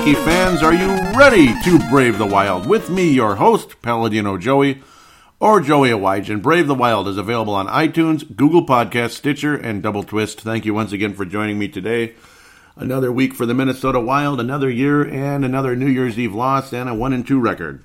[0.00, 2.66] hockey fans, are you ready to brave the wild?
[2.66, 4.82] With me, your host, Paladino Joey,
[5.38, 6.40] or Joey Awajan.
[6.40, 10.40] Brave the Wild is available on iTunes, Google Podcasts, Stitcher, and Double Twist.
[10.40, 12.14] Thank you once again for joining me today.
[12.76, 16.88] Another week for the Minnesota Wild, another year, and another New Year's Eve loss, and
[16.88, 17.84] a 1 and 2 record.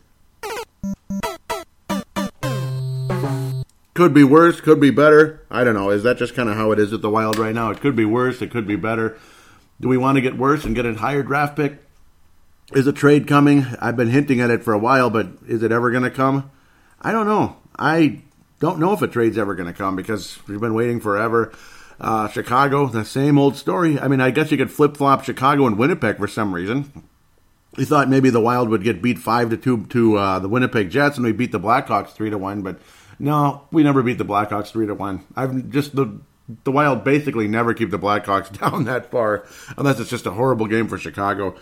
[3.94, 5.42] Could be worse, could be better.
[5.52, 5.90] I don't know.
[5.90, 7.72] Is that just kind of how it is at the Wild right now?
[7.72, 9.20] It could be worse, it could be better.
[9.82, 11.82] Do we want to get worse and get a higher draft pick?
[12.76, 13.66] Is a trade coming?
[13.80, 16.52] I've been hinting at it for a while, but is it ever going to come?
[17.02, 17.56] I don't know.
[17.80, 18.24] I
[18.60, 21.54] don't know if a trade's ever going to come because we've been waiting forever.
[22.02, 23.98] Uh, Chicago, the same old story.
[23.98, 27.08] I mean, I guess you could flip flop Chicago and Winnipeg for some reason.
[27.78, 30.90] We thought maybe the Wild would get beat five to two to uh, the Winnipeg
[30.90, 32.62] Jets, and we beat the Blackhawks three to one.
[32.62, 32.82] But
[33.20, 35.24] no, we never beat the Blackhawks three to one.
[35.34, 36.20] I've just the
[36.64, 39.46] the Wild basically never keep the Blackhawks down that far,
[39.78, 41.56] unless it's just a horrible game for Chicago.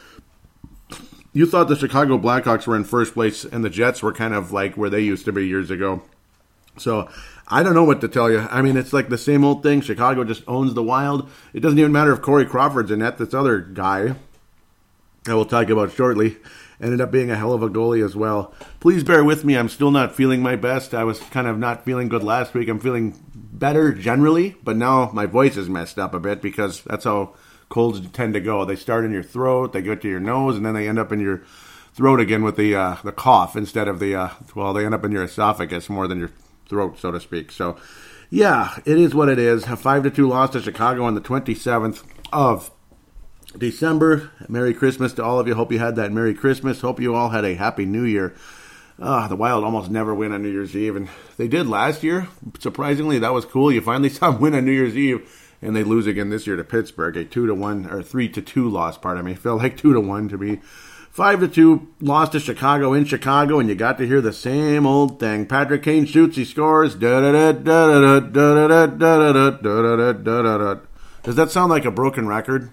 [1.34, 4.52] You thought the Chicago Blackhawks were in first place, and the Jets were kind of
[4.52, 6.03] like where they used to be years ago.
[6.78, 7.09] So
[7.48, 8.48] I don't know what to tell you.
[8.52, 9.81] I mean, it's like the same old thing.
[9.81, 11.30] Chicago just owns the Wild.
[11.53, 13.17] It doesn't even matter if Corey Crawford's in net.
[13.17, 14.16] This other guy,
[15.28, 16.38] I will talk about shortly,
[16.80, 18.53] ended up being a hell of a goalie as well.
[18.80, 19.56] Please bear with me.
[19.58, 20.94] I'm still not feeling my best.
[20.94, 22.70] I was kind of not feeling good last week.
[22.70, 27.06] I'm feeling better generally, but now my voice is messed up a bit because that's
[27.06, 27.34] how
[27.74, 28.64] colds tend to go.
[28.64, 31.12] They start in your throat, they get to your nose, and then they end up
[31.12, 31.42] in your
[31.96, 35.04] throat again with the uh, the cough instead of the uh, well, they end up
[35.04, 36.32] in your esophagus more than your
[36.70, 37.52] throat, so to speak.
[37.52, 37.76] So,
[38.30, 39.64] yeah, it is what it is.
[39.66, 42.70] A five to two loss to Chicago on the twenty seventh of
[43.58, 44.30] December.
[44.47, 45.56] Merry Christmas to all of you.
[45.56, 46.81] Hope you had that Merry Christmas.
[46.81, 48.36] Hope you all had a Happy New Year.
[49.00, 52.28] Uh, the Wild almost never win on New Year's Eve, and they did last year.
[52.59, 53.72] Surprisingly, that was cool.
[53.72, 55.28] You finally saw them win on New Year's Eve,
[55.63, 58.41] and they lose again this year to Pittsburgh, a two to one or three to
[58.41, 58.97] two loss.
[58.97, 60.57] Part of me felt like two to one to be
[61.09, 64.85] five to two loss to Chicago in Chicago, and you got to hear the same
[64.85, 65.46] old thing.
[65.46, 66.96] Patrick Kane shoots, he scores.
[66.96, 67.02] Does
[71.35, 72.72] that sound like a broken record?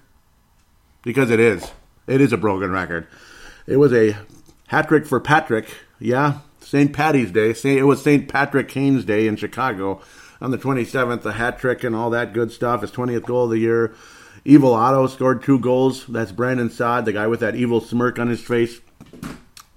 [1.02, 1.70] Because it is.
[2.06, 3.06] It is a broken record.
[3.66, 4.16] It was a
[4.66, 5.68] hat trick for Patrick
[6.00, 6.92] yeah, St.
[6.92, 7.50] Patty's Day.
[7.50, 8.26] It was St.
[8.26, 10.00] Patrick Kane's Day in Chicago
[10.40, 11.24] on the 27th.
[11.24, 12.82] A hat trick and all that good stuff.
[12.82, 13.94] His 20th goal of the year.
[14.44, 16.06] Evil Otto scored two goals.
[16.06, 18.80] That's Brandon Saad, the guy with that evil smirk on his face.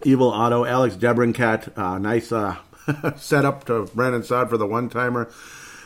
[0.04, 0.66] Evil Otto.
[0.66, 1.78] Alex Debrincat.
[1.78, 2.58] Uh, nice uh,
[3.18, 5.30] setup to Brandon Saad for the one timer.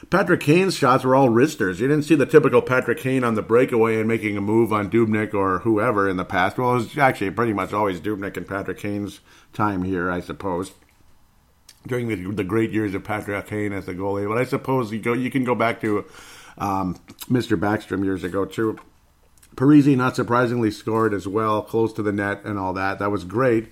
[0.10, 1.80] Patrick Kane's shots were all wristers.
[1.80, 4.90] You didn't see the typical Patrick Kane on the breakaway and making a move on
[4.90, 6.58] Dubnyk or whoever in the past.
[6.58, 9.20] Well, it was actually pretty much always Dubnyk and Patrick Kane's
[9.54, 10.72] time here, I suppose,
[11.88, 14.28] during the, the great years of Patrick Kane as the goalie.
[14.28, 16.06] But I suppose you go, you can go back to
[16.58, 17.00] um,
[17.30, 17.60] Mr.
[17.60, 18.78] Backstrom years ago too.
[19.56, 23.00] Parise, not surprisingly, scored as well, close to the net and all that.
[23.00, 23.72] That was great.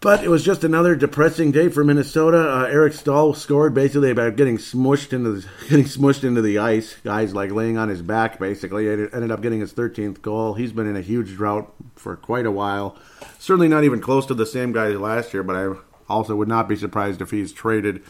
[0.00, 2.38] But it was just another depressing day for Minnesota.
[2.38, 6.96] Uh, Eric Staal scored basically about getting smushed into the, getting smushed into the ice.
[7.02, 8.38] Guys like laying on his back.
[8.38, 10.54] Basically, it ended up getting his 13th goal.
[10.54, 12.96] He's been in a huge drought for quite a while.
[13.38, 15.42] Certainly not even close to the same guy last year.
[15.42, 15.74] But I
[16.08, 18.02] also would not be surprised if he's traded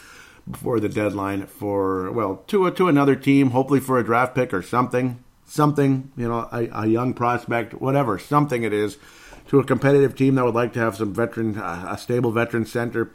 [0.50, 4.54] before the deadline for well to a, to another team, hopefully for a draft pick
[4.54, 8.98] or something, something you know, a, a young prospect, whatever, something it is
[9.48, 12.66] to a competitive team that would like to have some veteran, uh, a stable veteran
[12.66, 13.12] center.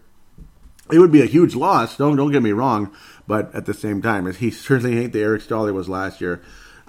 [0.91, 1.97] It would be a huge loss.
[1.97, 2.93] Don't don't get me wrong,
[3.27, 6.41] but at the same time, he certainly ain't the Eric Staal he was last year.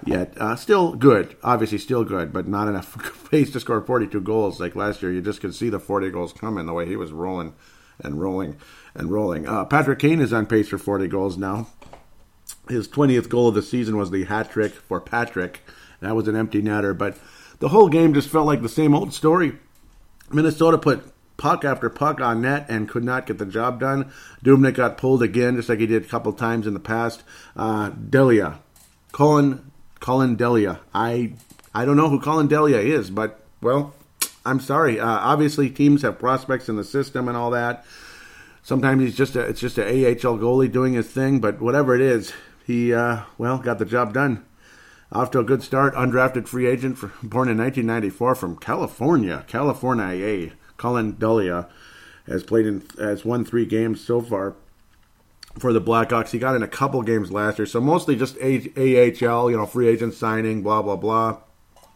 [0.05, 1.37] Yet, uh, still good.
[1.43, 5.13] Obviously, still good, but not enough pace to score 42 goals like last year.
[5.13, 7.53] You just could see the 40 goals coming the way he was rolling
[8.03, 8.57] and rolling
[8.93, 9.47] and rolling.
[9.47, 11.67] Uh, Patrick Kane is on pace for 40 goals now.
[12.69, 15.61] His 20th goal of the season was the hat trick for Patrick.
[15.99, 17.17] That was an empty netter, but
[17.59, 19.57] the whole game just felt like the same old story.
[20.31, 24.11] Minnesota put puck after puck on net and could not get the job done.
[24.43, 27.23] Dubnyk got pulled again, just like he did a couple times in the past.
[27.55, 28.59] Uh, Delia,
[29.11, 30.79] Colin, Colin Delia.
[30.93, 31.33] I
[31.73, 33.93] I don't know who Colin Delia is, but well,
[34.45, 34.99] I'm sorry.
[34.99, 37.85] Uh, obviously, teams have prospects in the system and all that.
[38.63, 42.01] Sometimes he's just a, it's just an AHL goalie doing his thing, but whatever it
[42.01, 42.31] is,
[42.65, 44.45] he uh, well got the job done.
[45.11, 50.05] Off to a good start, undrafted free agent for, born in 1994 from California, California.
[50.05, 51.67] A Colin Delia
[52.25, 54.55] has played in has won three games so far
[55.59, 56.31] for the Blackhawks.
[56.31, 59.65] He got in a couple games last year, so mostly just a- AHL, you know,
[59.65, 61.37] free agent signing, blah blah blah.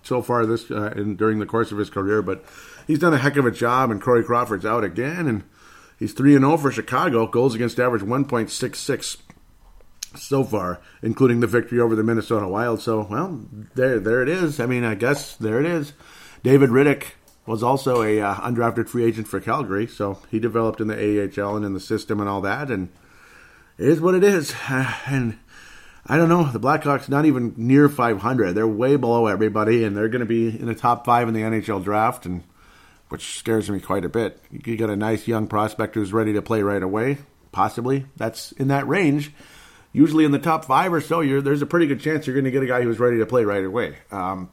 [0.04, 2.46] So far this uh, in, during the course of his career, but
[2.86, 3.90] he's done a heck of a job.
[3.90, 5.44] And Corey Crawford's out again, and
[5.98, 7.28] he's three and zero oh for Chicago.
[7.28, 9.18] Goals against average one point six six
[10.16, 12.82] so far, including the victory over the Minnesota Wild.
[12.82, 13.46] So, well,
[13.76, 14.60] there, there it is.
[14.60, 15.94] I mean, I guess there it is.
[16.44, 17.04] David Rittich
[17.46, 21.56] was also a uh, undrafted free agent for Calgary, so he developed in the AHL
[21.56, 22.90] and in the system and all that, and
[23.78, 24.54] it is what it is.
[24.70, 25.38] and
[26.06, 28.54] I don't know, the Blackhawks not even near 500.
[28.54, 31.42] They're way below everybody, and they're going to be in the top five in the
[31.42, 32.44] NHL draft, and
[33.10, 34.42] which scares me quite a bit.
[34.52, 37.18] You got a nice young prospect who's ready to play right away,
[37.52, 38.06] possibly.
[38.18, 39.32] That's in that range.
[39.94, 42.52] Usually in the top five or so, there's a pretty good chance you're going to
[42.52, 43.96] get a guy who's ready to play right away.
[44.12, 44.50] Um,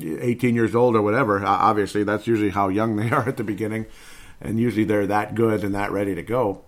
[0.00, 1.44] 18 years old or whatever.
[1.44, 3.86] Obviously, that's usually how young they are at the beginning,
[4.40, 6.64] and usually they're that good and that ready to go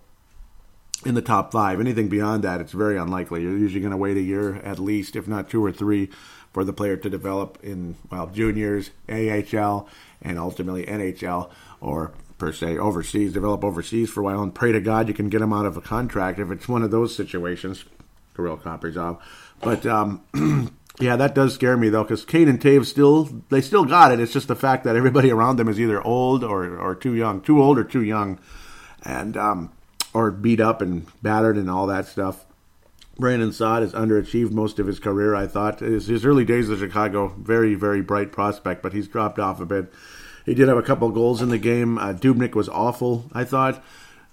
[1.05, 1.79] in the top five.
[1.79, 3.41] Anything beyond that, it's very unlikely.
[3.41, 6.09] You're usually going to wait a year at least, if not two or three,
[6.53, 9.87] for the player to develop in well juniors, AHL,
[10.21, 13.33] and ultimately NHL or per se overseas.
[13.33, 15.77] Develop overseas for a while and pray to God you can get him out of
[15.77, 17.85] a contract if it's one of those situations.
[18.35, 19.19] Kirill Kaprizov,
[19.61, 20.21] but um,
[20.99, 24.19] Yeah, that does scare me though, because Kane and Toews still they still got it.
[24.19, 27.41] It's just the fact that everybody around them is either old or, or too young,
[27.41, 28.39] too old or too young,
[29.03, 29.71] and um,
[30.13, 32.45] or beat up and battered and all that stuff.
[33.19, 35.35] Brandon Saad has underachieved most of his career.
[35.35, 39.39] I thought his, his early days in Chicago, very very bright prospect, but he's dropped
[39.39, 39.91] off a bit.
[40.45, 41.97] He did have a couple goals in the game.
[41.97, 43.29] Uh, Dubnyk was awful.
[43.33, 43.83] I thought.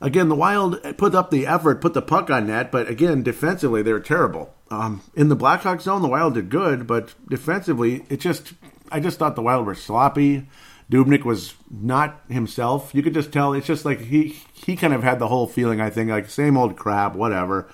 [0.01, 3.83] Again, the Wild put up the effort, put the puck on net, but again, defensively
[3.83, 4.55] they were terrible.
[4.71, 8.53] Um, in the Blackhawks zone, the Wild did good, but defensively, it just
[8.93, 10.47] I just thought the Wild were sloppy.
[10.91, 12.95] Dubnyk was not himself.
[12.95, 13.53] You could just tell.
[13.53, 15.81] It's just like he he kind of had the whole feeling.
[15.81, 17.69] I think like same old crap, whatever.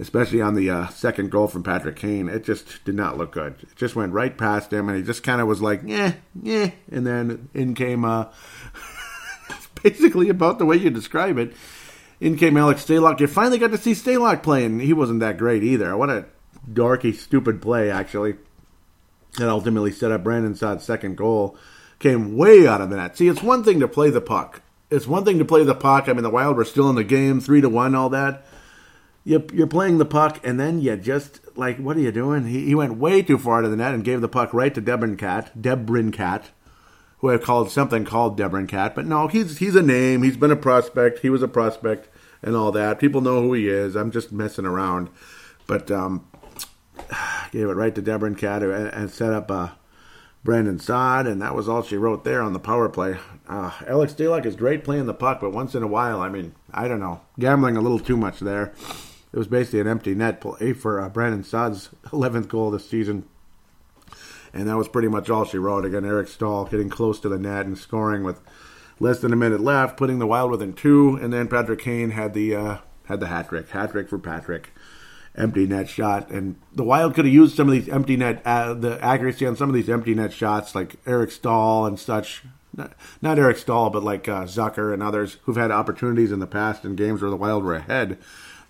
[0.00, 3.56] Especially on the uh, second goal from Patrick Kane, it just did not look good.
[3.62, 6.70] It just went right past him, and he just kind of was like, yeah, yeah.
[6.90, 8.26] And then in came uh,
[9.82, 11.52] basically about the way you describe it
[12.20, 13.20] in came Alex Stalock.
[13.20, 14.80] You finally got to see Stalock playing.
[14.80, 15.96] He wasn't that great either.
[15.96, 16.26] What a
[16.70, 18.36] dorky, stupid play, actually.
[19.38, 21.56] That ultimately set up Brandon Saad's second goal.
[21.98, 23.16] Came way out of the net.
[23.16, 24.62] See, it's one thing to play the puck.
[24.90, 26.08] It's one thing to play the puck.
[26.08, 28.46] I mean, the Wild were still in the game, three to one, all that.
[29.28, 32.46] You're playing the puck, and then you just like, what are you doing?
[32.46, 34.80] He, he went way too far to the net and gave the puck right to
[34.80, 36.44] DeBrincat, DeBrincat,
[37.18, 38.94] who I called something called DeBrincat.
[38.94, 40.22] But no, he's he's a name.
[40.22, 41.18] He's been a prospect.
[41.18, 42.08] He was a prospect
[42.42, 42.98] and all that.
[42.98, 43.96] People know who he is.
[43.96, 45.10] I'm just messing around.
[45.66, 46.26] But um,
[47.52, 49.68] gave it right to DeBrincat and, and set up uh,
[50.42, 53.18] Brandon Saad, and that was all she wrote there on the power play.
[53.46, 56.54] Uh, Alex Stalock is great playing the puck, but once in a while, I mean,
[56.72, 58.72] I don't know, gambling a little too much there.
[59.32, 63.24] It was basically an empty net play for uh, Brandon Saad's 11th goal this season
[64.52, 65.84] and that was pretty much all she wrote.
[65.84, 68.40] Again, Eric Staal getting close to the net and scoring with
[69.00, 72.34] less than a minute left, putting the Wild within two, and then Patrick Kane had
[72.34, 74.72] the uh, had the hat trick, hat trick for Patrick,
[75.34, 78.74] empty net shot, and the Wild could have used some of these empty net, uh,
[78.74, 82.44] the accuracy on some of these empty net shots, like Eric Staal and such.
[82.76, 86.46] Not, not Eric Staal, but like uh, Zucker and others who've had opportunities in the
[86.46, 88.18] past in games where the Wild were ahead.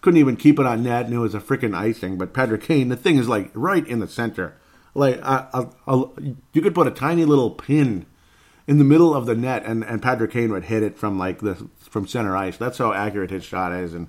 [0.09, 2.17] Couldn't even keep it on net, and it was a freaking icing.
[2.17, 4.57] But Patrick Kane, the thing is like right in the center
[4.95, 5.21] like
[6.53, 8.07] you could put a tiny little pin
[8.67, 11.41] in the middle of the net, and, and Patrick Kane would hit it from like
[11.41, 12.57] the from center ice.
[12.57, 14.09] That's how accurate his shot is, and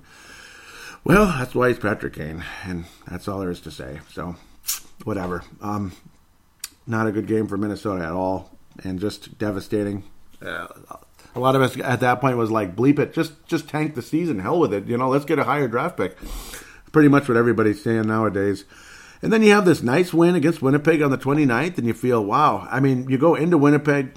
[1.04, 4.00] well, that's why he's Patrick Kane, and that's all there is to say.
[4.10, 4.36] So,
[5.04, 5.44] whatever.
[5.60, 5.92] Um,
[6.86, 10.04] not a good game for Minnesota at all, and just devastating.
[10.42, 10.66] Uh,
[11.34, 14.02] a lot of us at that point was like, "Bleep it, just just tank the
[14.02, 16.16] season, hell with it." You know, let's get a higher draft pick.
[16.92, 18.64] Pretty much what everybody's saying nowadays.
[19.22, 22.24] And then you have this nice win against Winnipeg on the 29th, and you feel,
[22.24, 22.66] wow.
[22.70, 24.12] I mean, you go into Winnipeg,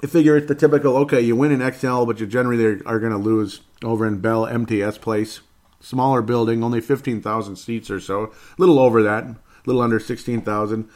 [0.00, 3.12] you figure it's the typical, okay, you win in Xcel, but you generally are going
[3.12, 5.40] to lose over in Bell MTS Place.
[5.80, 8.24] Smaller building, only 15,000 seats or so.
[8.24, 10.88] A little over that, a little under 16,000.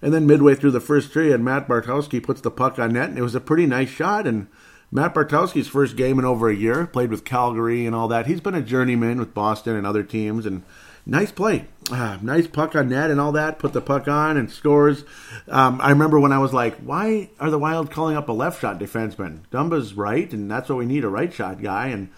[0.00, 3.18] And then midway through the first period, Matt Bartkowski puts the puck on net, and
[3.18, 4.26] it was a pretty nice shot.
[4.26, 4.46] And
[4.90, 8.26] Matt Bartkowski's first game in over a year, played with Calgary and all that.
[8.26, 10.62] He's been a journeyman with Boston and other teams, and
[11.04, 11.66] nice play.
[11.90, 13.58] Uh, nice puck on net and all that.
[13.58, 15.04] Put the puck on and scores.
[15.48, 18.60] Um, I remember when I was like, why are the Wild calling up a left
[18.60, 19.40] shot defenseman?
[19.50, 21.88] Dumba's right, and that's what we need a right shot guy.
[21.88, 22.08] And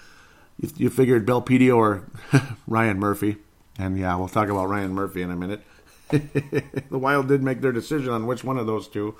[0.60, 2.04] you, you figured Belpedio or
[2.68, 3.36] Ryan Murphy.
[3.78, 5.62] And yeah, we'll talk about Ryan Murphy in a minute.
[6.10, 9.16] the Wild did make their decision on which one of those two.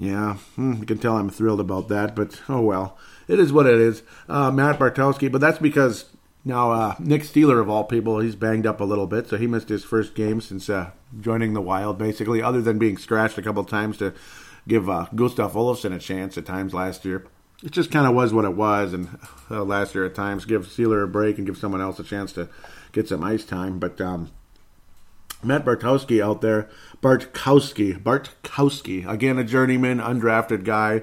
[0.00, 2.96] Yeah, hmm, you can tell I'm thrilled about that, but oh well.
[3.28, 4.02] It is what it is.
[4.28, 6.06] Uh, Matt Bartkowski, but that's because
[6.44, 9.46] now, uh, Nick Seeler, of all people, he's banged up a little bit, so he
[9.46, 10.90] missed his first game since uh,
[11.20, 14.14] joining the Wild, basically, other than being scratched a couple times to
[14.66, 17.26] give uh, Gustav Olofsson a chance at times last year.
[17.62, 19.18] It just kind of was what it was, and
[19.50, 22.32] uh, last year at times give Seeler a break and give someone else a chance
[22.32, 22.48] to
[22.92, 23.78] get some ice time.
[23.78, 24.30] But um,
[25.42, 26.68] Matt Bartkowski out there.
[27.02, 28.02] Bartkowski.
[28.02, 29.08] Bartkowski.
[29.08, 31.02] Again, a journeyman, undrafted guy.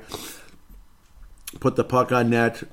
[1.59, 2.63] Put the puck on net.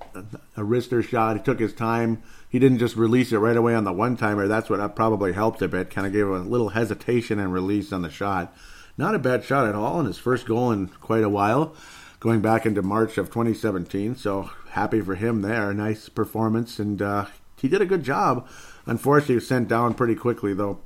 [0.56, 1.36] A wrister shot.
[1.36, 2.22] He took his time.
[2.48, 4.46] He didn't just release it right away on the one timer.
[4.46, 5.90] That's what probably helped a bit.
[5.90, 8.54] Kind of gave him a little hesitation and release on the shot.
[8.96, 11.74] Not a bad shot at all, and his first goal in quite a while,
[12.20, 14.14] going back into March of 2017.
[14.14, 15.74] So happy for him there.
[15.74, 17.26] Nice performance, and uh,
[17.60, 18.48] he did a good job.
[18.86, 20.78] Unfortunately, he was sent down pretty quickly, though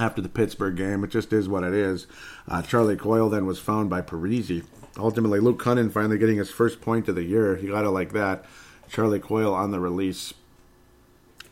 [0.00, 1.04] after the Pittsburgh game.
[1.04, 2.06] It just is what it is.
[2.48, 4.64] Uh, Charlie Coyle then was found by Parise.
[4.96, 7.58] Ultimately, Luke Kunin finally getting his first point of the year.
[7.58, 8.44] You got to like that.
[8.88, 10.34] Charlie Coyle on the release.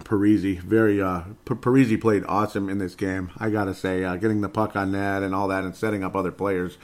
[0.05, 3.31] Parise, very uh, P- Parise played awesome in this game.
[3.37, 6.15] I gotta say, uh, getting the puck on net and all that, and setting up
[6.15, 6.79] other players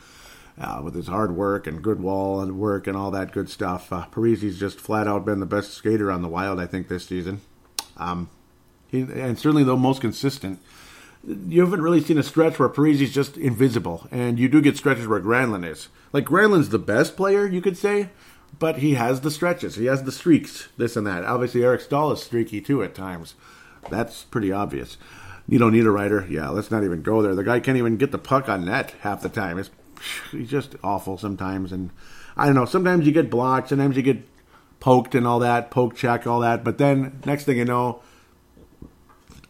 [0.61, 3.93] uh, with his hard work and good wall and work and all that good stuff.
[3.93, 7.07] Uh, Parise's just flat out been the best skater on the Wild, I think, this
[7.07, 7.41] season.
[7.97, 8.31] Um,
[8.89, 10.61] he, and certainly the most consistent
[11.27, 15.07] you haven't really seen a stretch where Parise's just invisible, and you do get stretches
[15.07, 15.89] where Granlund is.
[16.13, 18.11] Like Granlund's the best player, you could say,
[18.59, 21.25] but he has the stretches, he has the streaks, this and that.
[21.25, 23.35] Obviously, Eric Staal is streaky too at times.
[23.91, 24.97] That's pretty obvious.
[25.49, 26.27] You don't need a writer.
[26.29, 27.35] Yeah, let's not even go there.
[27.35, 29.59] The guy can't even get the puck on net half the time.
[29.59, 29.71] It's,
[30.31, 31.91] he's just awful sometimes, and
[32.37, 32.65] I don't know.
[32.65, 34.27] Sometimes you get blocked, sometimes you get
[34.81, 36.65] poked and all that, poke check, all that.
[36.65, 38.03] But then next thing you know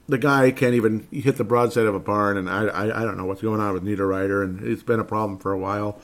[0.08, 3.16] the guy can't even hit the broadside of a barn, and I, I, I don't
[3.16, 6.00] know what's going on with Niederreiter, and it's been a problem for a while.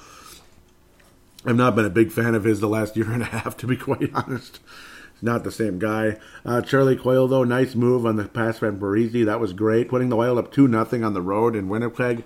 [1.44, 3.66] I've not been a big fan of his the last year and a half, to
[3.66, 4.60] be quite honest.
[5.14, 6.18] He's not the same guy.
[6.44, 9.24] Uh, Charlie Coyle, though, nice move on the pass from Parise.
[9.24, 9.88] That was great.
[9.88, 12.24] Putting the Wild up 2 nothing on the road in Winnipeg.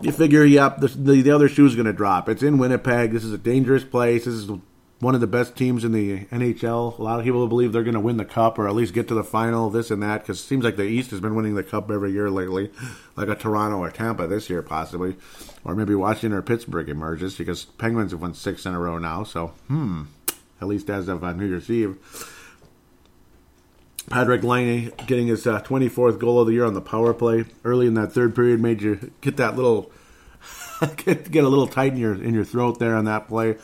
[0.00, 2.28] You figure, yep, the, the, the other shoe's going to drop.
[2.28, 3.12] It's in Winnipeg.
[3.12, 4.24] This is a dangerous place.
[4.24, 4.50] This is
[5.00, 6.98] one of the best teams in the NHL.
[6.98, 9.08] A lot of people believe they're going to win the cup or at least get
[9.08, 11.54] to the final, this and that, because it seems like the East has been winning
[11.54, 12.70] the cup every year lately,
[13.16, 15.16] like a Toronto or Tampa this year, possibly.
[15.64, 19.24] Or maybe Washington or Pittsburgh emerges, because Penguins have won six in a row now,
[19.24, 20.02] so, hmm,
[20.60, 21.96] at least as of uh, New Year's Eve.
[24.10, 27.86] Patrick Laine getting his uh, 24th goal of the year on the power play early
[27.86, 29.92] in that third period made you get that little
[30.96, 33.56] get, get a little tight in your in your throat there on that play.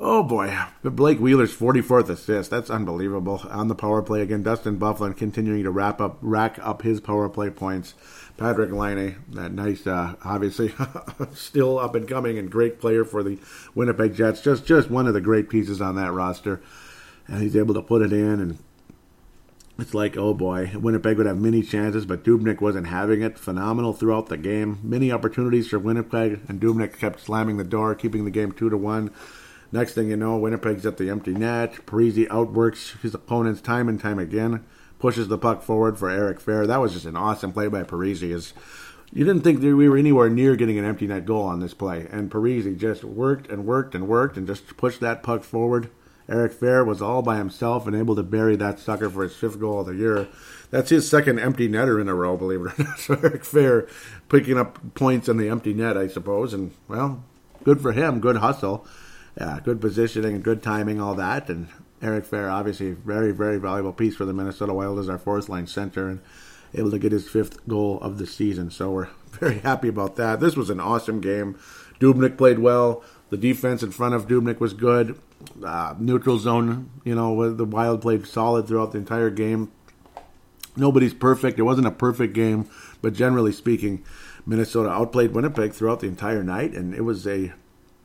[0.00, 2.50] Oh boy, Blake Wheeler's 44th assist.
[2.52, 4.44] That's unbelievable on the power play again.
[4.44, 7.94] Dustin Byfuglien continuing to wrap up, rack up his power play points.
[8.36, 10.72] Patrick Laine, that nice, uh, obviously
[11.34, 13.40] still up and coming and great player for the
[13.74, 14.40] Winnipeg Jets.
[14.40, 16.60] Just, just one of the great pieces on that roster,
[17.26, 18.38] and he's able to put it in.
[18.38, 18.58] And
[19.80, 23.36] it's like, oh boy, Winnipeg would have many chances, but Dubnyk wasn't having it.
[23.36, 24.78] Phenomenal throughout the game.
[24.84, 28.76] Many opportunities for Winnipeg, and Dubnyk kept slamming the door, keeping the game two to
[28.76, 29.10] one.
[29.70, 31.86] Next thing you know, Winnipeg's at the empty net.
[31.86, 34.64] Parise outworks his opponents time and time again,
[34.98, 36.66] pushes the puck forward for Eric Fehr.
[36.66, 38.22] That was just an awesome play by Parise.
[38.22, 38.54] Is
[39.12, 41.74] you didn't think that we were anywhere near getting an empty net goal on this
[41.74, 45.90] play, and Parise just worked and worked and worked and just pushed that puck forward.
[46.30, 49.58] Eric Fehr was all by himself and able to bury that sucker for his fifth
[49.58, 50.28] goal of the year.
[50.70, 52.98] That's his second empty netter in a row, believe it or not.
[52.98, 53.88] So Eric Fehr
[54.28, 57.24] picking up points on the empty net, I suppose, and well,
[57.64, 58.20] good for him.
[58.20, 58.86] Good hustle
[59.38, 61.48] yeah, good positioning and good timing, all that.
[61.48, 61.68] And
[62.02, 65.66] Eric Fehr, obviously, very, very valuable piece for the Minnesota Wild as our fourth line
[65.66, 66.20] center and
[66.74, 68.70] able to get his fifth goal of the season.
[68.70, 70.40] So we're very happy about that.
[70.40, 71.58] This was an awesome game.
[72.00, 73.04] Dubnyk played well.
[73.30, 75.20] The defense in front of Dubnyk was good.
[75.64, 79.70] Uh, neutral zone, you know, the Wild played solid throughout the entire game.
[80.76, 81.58] Nobody's perfect.
[81.58, 82.68] It wasn't a perfect game,
[83.02, 84.04] but generally speaking,
[84.46, 87.52] Minnesota outplayed Winnipeg throughout the entire night, and it was a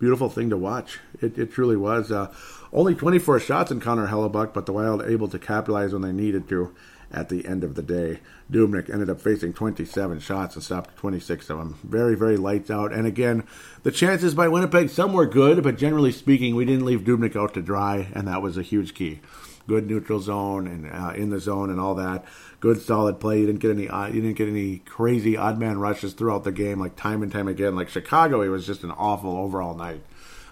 [0.04, 1.00] beautiful thing to watch.
[1.22, 2.12] It, it truly was.
[2.12, 2.30] Uh,
[2.74, 6.50] only 24 shots in Connor Hellebuyck, but the Wild able to capitalize when they needed
[6.50, 6.76] to
[7.10, 8.20] at the end of the day.
[8.52, 11.80] Dubnyk ended up facing 27 shots and stopped 26 of them.
[11.86, 12.92] Very, very lights out.
[12.92, 13.48] And again,
[13.84, 17.54] the chances by Winnipeg, some were good, but generally speaking, we didn't leave Dubnyk out
[17.54, 19.22] to dry, and that was a huge key.
[19.70, 22.26] Good neutral zone and uh, in the zone and all that
[22.64, 23.42] good solid play.
[23.42, 26.80] You didn't get any you didn't get any crazy odd man rushes throughout the game
[26.80, 27.76] like time and time again.
[27.76, 30.02] Like Chicago, it was just an awful overall night.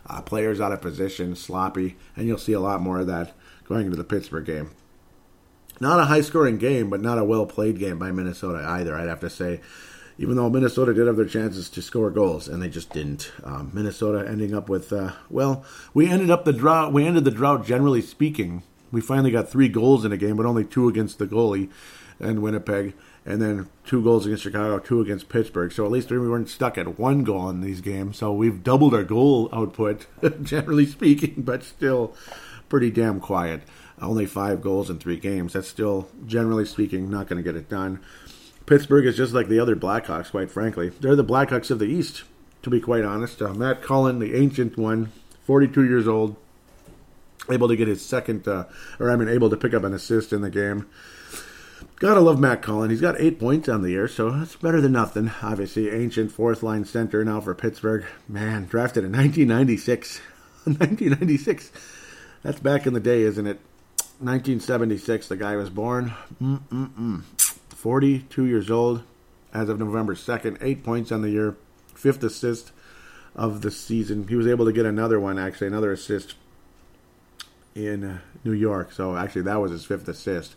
[0.05, 3.31] Uh, players out of position, sloppy, and you'll see a lot more of that
[3.63, 4.71] going into the Pittsburgh game.
[5.79, 8.93] Not a high scoring game, but not a well played game by Minnesota either.
[8.93, 9.61] I'd have to say.
[10.17, 13.31] Even though Minnesota did have their chances to score goals, and they just didn't.
[13.45, 15.63] Um, Minnesota ending up with, uh, well,
[15.93, 16.91] we ended up the drought.
[16.91, 18.63] We ended the drought, generally speaking.
[18.91, 21.69] We finally got three goals in a game, but only two against the goalie
[22.19, 22.93] and Winnipeg,
[23.25, 25.71] and then two goals against Chicago, two against Pittsburgh.
[25.71, 28.17] So at least we weren't stuck at one goal in these games.
[28.17, 30.05] So we've doubled our goal output,
[30.43, 32.15] generally speaking, but still
[32.69, 33.63] pretty damn quiet.
[34.01, 35.53] Only five goals in three games.
[35.53, 37.99] That's still, generally speaking, not going to get it done.
[38.65, 40.89] Pittsburgh is just like the other Blackhawks, quite frankly.
[40.89, 42.23] They're the Blackhawks of the East,
[42.63, 43.41] to be quite honest.
[43.41, 45.11] Uh, Matt Cullen, the ancient one,
[45.43, 46.35] 42 years old,
[47.49, 48.65] able to get his second, uh,
[48.99, 50.87] or I mean, able to pick up an assist in the game.
[51.97, 52.89] Gotta love Matt Cullen.
[52.89, 55.31] He's got eight points on the year, so that's better than nothing.
[55.41, 58.05] Obviously, ancient fourth line center now for Pittsburgh.
[58.27, 60.19] Man, drafted in 1996.
[60.65, 61.71] 1996.
[62.43, 63.59] That's back in the day, isn't it?
[64.17, 66.13] 1976, the guy was born.
[66.41, 67.23] Mm-mm-mm.
[67.69, 69.03] 42 years old
[69.53, 70.57] as of November 2nd.
[70.61, 71.55] Eight points on the year.
[71.93, 72.71] Fifth assist
[73.35, 74.27] of the season.
[74.27, 76.35] He was able to get another one, actually, another assist
[77.75, 78.91] in uh, New York.
[78.91, 80.55] So, actually, that was his fifth assist.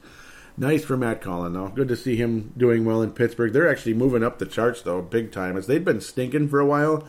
[0.56, 1.68] Nice for Matt Cullen, though.
[1.68, 3.52] Good to see him doing well in Pittsburgh.
[3.52, 5.56] They're actually moving up the charts, though, big time.
[5.56, 7.04] As they've been stinking for a while.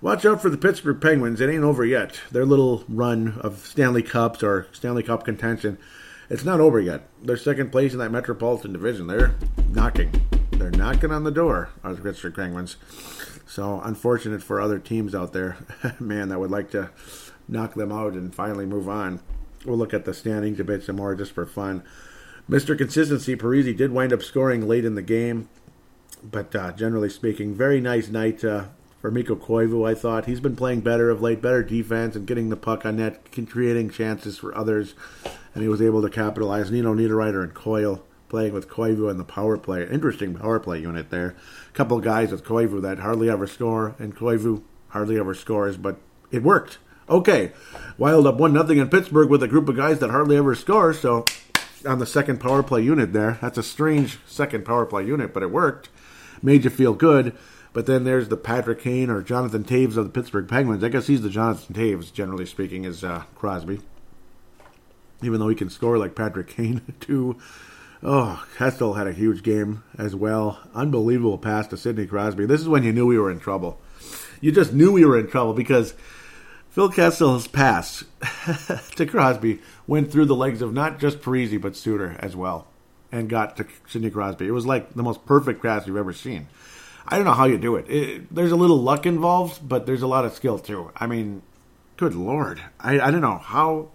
[0.00, 1.40] Watch out for the Pittsburgh Penguins.
[1.40, 2.20] It ain't over yet.
[2.30, 5.76] Their little run of Stanley Cups or Stanley Cup contention,
[6.30, 7.08] it's not over yet.
[7.20, 9.08] They're second place in that Metropolitan Division.
[9.08, 9.34] They're
[9.70, 10.12] knocking.
[10.52, 12.76] They're knocking on the door of the Pittsburgh Penguins.
[13.44, 15.56] So unfortunate for other teams out there,
[15.98, 16.90] man, that would like to
[17.48, 19.20] knock them out and finally move on.
[19.68, 21.82] We'll look at the standings a bit some more just for fun.
[22.48, 22.76] Mr.
[22.76, 25.50] Consistency, Parise did wind up scoring late in the game,
[26.22, 28.64] but uh, generally speaking, very nice night uh,
[29.02, 30.24] for Mikko Koivu, I thought.
[30.24, 33.20] He's been playing better of late, better defense and getting the puck on net,
[33.50, 34.94] creating chances for others,
[35.54, 36.70] and he was able to capitalize.
[36.70, 39.86] Nino Niederreiter and Coyle playing with Koivu in the power play.
[39.86, 41.36] Interesting power play unit there.
[41.68, 45.98] A couple guys with Koivu that hardly ever score, and Koivu hardly ever scores, but
[46.30, 46.78] it worked.
[47.08, 47.52] Okay,
[47.98, 50.94] Wild up 1 nothing in Pittsburgh with a group of guys that hardly ever score,
[50.94, 51.24] so
[51.84, 53.38] on the second power play unit there.
[53.40, 55.88] That's a strange second power play unit, but it worked.
[56.40, 57.36] Made you feel good.
[57.72, 60.84] But then there's the Patrick Kane or Jonathan Toews of the Pittsburgh Penguins.
[60.84, 63.80] I guess he's the Jonathan Toews, generally speaking, is uh, Crosby.
[65.22, 67.36] Even though he can score like Patrick Kane, too.
[68.00, 70.60] Oh, Kessel had a huge game as well.
[70.72, 72.46] Unbelievable pass to Sidney Crosby.
[72.46, 73.80] This is when you knew we were in trouble.
[74.40, 75.94] You just knew we were in trouble because
[76.78, 78.04] Phil Kessel's pass
[78.94, 82.68] to Crosby went through the legs of not just Parise, but Suter as well,
[83.10, 84.46] and got to Sidney Crosby.
[84.46, 86.46] It was like the most perfect pass you've ever seen.
[87.04, 87.90] I don't know how you do it.
[87.90, 88.32] it.
[88.32, 90.92] There's a little luck involved, but there's a lot of skill too.
[90.94, 91.42] I mean,
[91.96, 93.88] good lord, I, I don't know how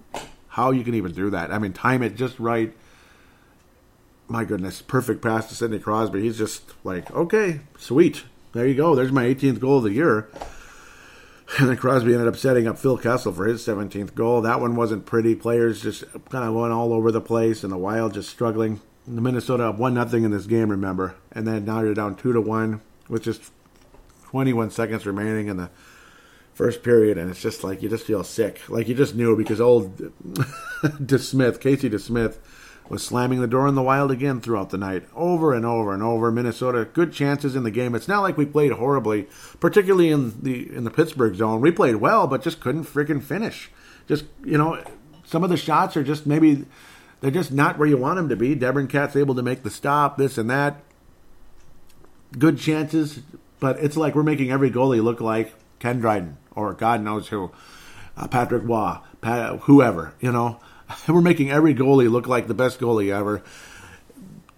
[0.49, 1.53] how you can even do that.
[1.53, 2.73] I mean, time it just right.
[4.27, 6.21] My goodness, perfect pass to Sidney Crosby.
[6.21, 8.25] He's just like, okay, sweet.
[8.51, 8.93] There you go.
[8.93, 10.27] There's my 18th goal of the year.
[11.59, 14.41] And then Crosby ended up setting up Phil Kessel for his 17th goal.
[14.41, 15.35] That one wasn't pretty.
[15.35, 18.81] Players just kind of going all over the place, and the Wild just struggling.
[19.07, 22.33] The Minnesota up one nothing in this game, remember, and then now you're down two
[22.33, 23.51] to one with just
[24.29, 25.69] 21 seconds remaining in the
[26.53, 29.59] first period, and it's just like you just feel sick, like you just knew because
[29.59, 29.97] old
[30.83, 32.37] DeSmith, Casey DeSmith,
[32.89, 36.03] was slamming the door in the Wild again throughout the night, over and over and
[36.03, 36.31] over.
[36.31, 37.95] Minnesota, good chances in the game.
[37.95, 39.27] It's not like we played horribly,
[39.59, 41.61] particularly in the in the Pittsburgh zone.
[41.61, 43.71] We played well, but just couldn't freaking finish.
[44.07, 44.83] Just you know,
[45.23, 46.65] some of the shots are just maybe
[47.21, 48.55] they're just not where you want them to be.
[48.55, 50.83] DeBrincat's able to make the stop, this and that.
[52.37, 53.21] Good chances,
[53.59, 57.51] but it's like we're making every goalie look like Ken Dryden or God knows who,
[58.17, 60.13] uh, Patrick Roy, Pat, whoever.
[60.19, 60.59] You know,
[61.07, 63.43] We're making every goalie look like the best goalie ever.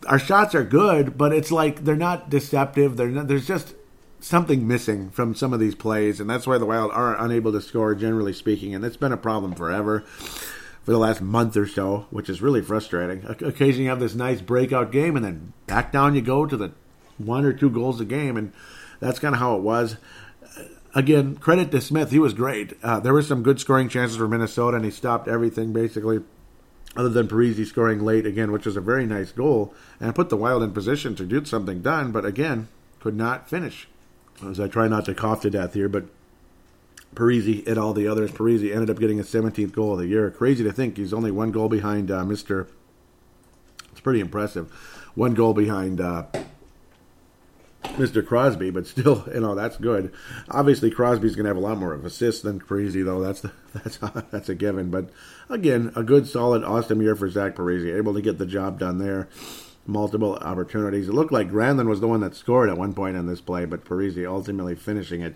[0.07, 2.97] Our shots are good, but it's like they're not deceptive.
[2.97, 3.75] They're not, there's just
[4.19, 7.61] something missing from some of these plays, and that's why the Wild are unable to
[7.61, 8.75] score, generally speaking.
[8.75, 12.61] And it's been a problem forever for the last month or so, which is really
[12.61, 13.25] frustrating.
[13.25, 16.71] Occasionally, you have this nice breakout game, and then back down you go to the
[17.17, 18.53] one or two goals a game, and
[18.99, 19.97] that's kind of how it was
[20.95, 22.09] again, credit to Smith.
[22.09, 22.73] He was great.
[22.81, 26.21] Uh, there were some good scoring chances for Minnesota, and he stopped everything basically,
[26.95, 30.37] other than Parise scoring late again, which was a very nice goal, and put the
[30.37, 33.87] Wild in position to do something done, but again, could not finish.
[34.43, 36.05] As I try not to cough to death here, but
[37.13, 40.29] Parise and all the others, Parise ended up getting a 17th goal of the year.
[40.31, 42.67] Crazy to think he's only one goal behind uh, Mr.
[43.91, 44.69] It's pretty impressive.
[45.15, 46.25] One goal behind uh,
[47.93, 48.25] Mr.
[48.25, 50.13] Crosby, but still, you know, that's good.
[50.49, 53.21] Obviously, Crosby's going to have a lot more of assists than Parise, though.
[53.21, 53.97] That's the, that's
[54.31, 54.89] that's a given.
[54.89, 55.09] But
[55.49, 58.97] again, a good, solid, awesome year for Zach Parise, able to get the job done
[58.97, 59.29] there.
[59.87, 61.07] Multiple opportunities.
[61.07, 63.65] It looked like Granlund was the one that scored at one point in this play,
[63.65, 65.35] but Parise ultimately finishing it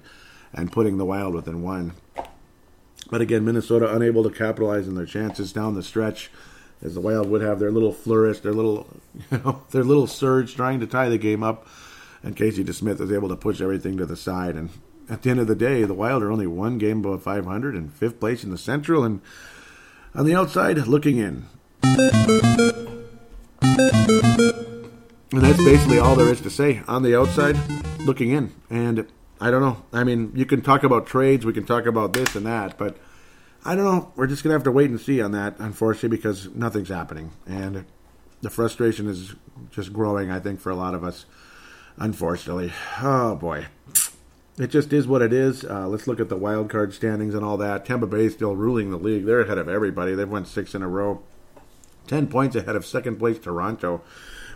[0.54, 1.94] and putting the Wild within one.
[3.12, 6.32] But again, Minnesota unable to capitalize on their chances down the stretch
[6.82, 8.88] as the Wild would have their little flourish, their little,
[9.32, 11.68] you know, their little surge trying to tie the game up
[12.24, 14.56] and Casey DeSmith was able to push everything to the side.
[14.56, 14.70] And
[15.10, 17.94] at the end of the day, the Wild are only one game above 500 and
[17.94, 19.22] fifth place in the Central, and
[20.14, 21.46] on the outside looking in.
[25.32, 27.56] And that's basically all there is to say on the outside,
[28.00, 28.52] looking in.
[28.70, 29.08] And
[29.40, 29.84] I don't know.
[29.94, 32.98] I mean, you can talk about trades, we can talk about this and that, but
[33.64, 34.12] I don't know.
[34.16, 37.32] We're just going to have to wait and see on that, unfortunately, because nothing's happening.
[37.46, 37.86] And
[38.42, 39.36] the frustration is
[39.70, 41.26] just growing, I think, for a lot of us,
[42.00, 42.74] unfortunately.
[43.02, 43.68] Oh, boy.
[44.58, 45.64] It just is what it is.
[45.64, 47.86] Uh, let's look at the wild card standings and all that.
[47.86, 49.26] Tampa Bay is still ruling the league.
[49.26, 50.16] They're ahead of everybody.
[50.16, 51.22] They've won six in a row.
[52.08, 54.02] Ten points ahead of second place Toronto.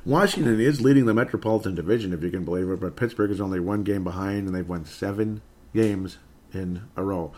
[0.06, 3.62] Washington is leading the Metropolitan Division, if you can believe it, but Pittsburgh is only
[3.62, 5.41] one game behind, and they've won seven
[5.73, 6.17] games
[6.53, 7.32] in a row.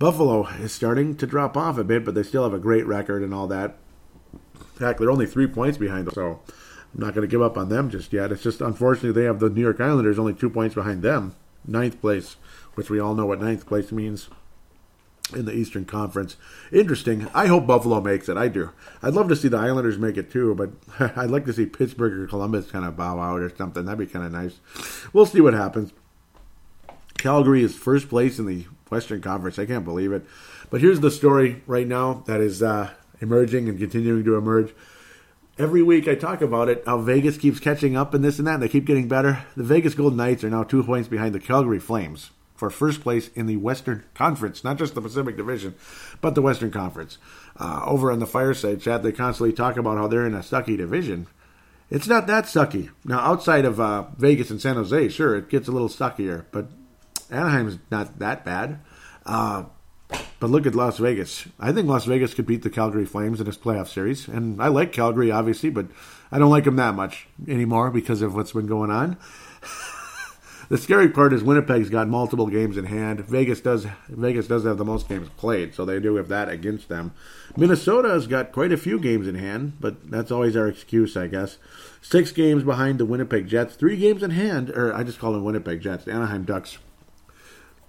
[0.00, 3.22] Buffalo is starting to drop off a bit, but they still have a great record
[3.22, 3.76] and all that.
[4.54, 6.40] In fact, they're only three points behind so
[6.98, 8.32] I'm not going to give up on them just yet.
[8.32, 12.00] It's just unfortunately they have the New York Islanders only two points behind them, ninth
[12.00, 12.34] place,
[12.74, 14.28] which we all know what ninth place means
[15.32, 16.36] in the Eastern Conference.
[16.72, 17.28] Interesting.
[17.32, 18.36] I hope Buffalo makes it.
[18.36, 18.70] I do.
[19.00, 20.70] I'd love to see the Islanders make it too, but
[21.16, 23.84] I'd like to see Pittsburgh or Columbus kind of bow out or something.
[23.84, 24.58] That'd be kind of nice.
[25.12, 25.92] We'll see what happens.
[27.16, 29.56] Calgary is first place in the Western Conference.
[29.56, 30.26] I can't believe it.
[30.68, 34.74] But here's the story right now that is uh, emerging and continuing to emerge.
[35.58, 38.54] Every week I talk about it, how Vegas keeps catching up and this and that,
[38.54, 39.44] and they keep getting better.
[39.56, 43.28] The Vegas Golden Knights are now two points behind the Calgary Flames for first place
[43.34, 45.74] in the Western Conference, not just the Pacific Division,
[46.20, 47.18] but the Western Conference.
[47.56, 50.76] Uh, over on the fireside chat, they constantly talk about how they're in a sucky
[50.76, 51.26] division.
[51.90, 52.90] It's not that sucky.
[53.04, 56.70] Now, outside of uh, Vegas and San Jose, sure, it gets a little suckier, but
[57.32, 58.78] Anaheim's not that bad.
[59.26, 59.64] Uh,
[60.40, 61.46] but look at Las Vegas.
[61.58, 64.28] I think Las Vegas could beat the Calgary Flames in this playoff series.
[64.28, 65.86] And I like Calgary, obviously, but
[66.30, 69.16] I don't like them that much anymore because of what's been going on.
[70.68, 73.20] The scary part is Winnipeg's got multiple games in hand.
[73.20, 76.90] Vegas does Vegas does have the most games played, so they do have that against
[76.90, 77.12] them.
[77.56, 81.26] Minnesota has got quite a few games in hand, but that's always our excuse, I
[81.26, 81.56] guess.
[82.02, 85.42] Six games behind the Winnipeg Jets, three games in hand, or I just call them
[85.44, 86.76] Winnipeg Jets, the Anaheim Ducks.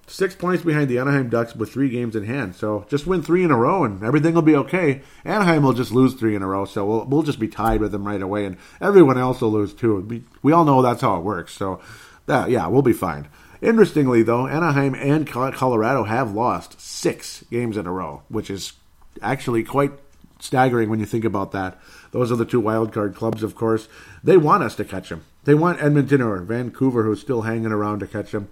[0.10, 2.56] Six points behind the Anaheim Ducks with three games in hand.
[2.56, 5.02] So just win three in a row and everything will be okay.
[5.24, 7.92] Anaheim will just lose three in a row, so we'll, we'll just be tied with
[7.92, 10.24] them right away, and everyone else will lose too.
[10.42, 11.54] We all know that's how it works.
[11.54, 11.80] So
[12.26, 13.28] that, yeah, we'll be fine.
[13.62, 18.74] Interestingly, though, Anaheim and Colorado have lost six games in a row, which is
[19.22, 19.92] actually quite
[20.40, 21.78] staggering when you think about that.
[22.12, 23.88] Those are the two wild card clubs, of course.
[24.24, 25.26] They want us to catch them.
[25.44, 28.48] They want Edmonton or Vancouver, who's still hanging around, to catch them.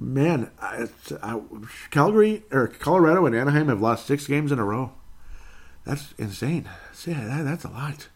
[0.00, 0.86] Man, uh,
[1.90, 4.92] Calgary or Colorado and Anaheim have lost six games in a row.
[5.84, 6.68] That's insane.
[7.04, 8.08] Yeah, that, that's a lot.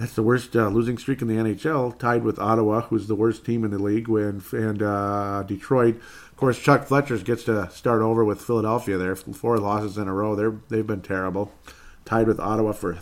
[0.00, 3.44] That's the worst uh, losing streak in the NHL, tied with Ottawa, who's the worst
[3.44, 5.96] team in the league, when, and uh, Detroit.
[5.96, 9.14] Of course, Chuck Fletcher gets to start over with Philadelphia there.
[9.14, 10.34] Four losses in a row.
[10.34, 11.52] They're, they've been terrible.
[12.06, 12.94] Tied with Ottawa for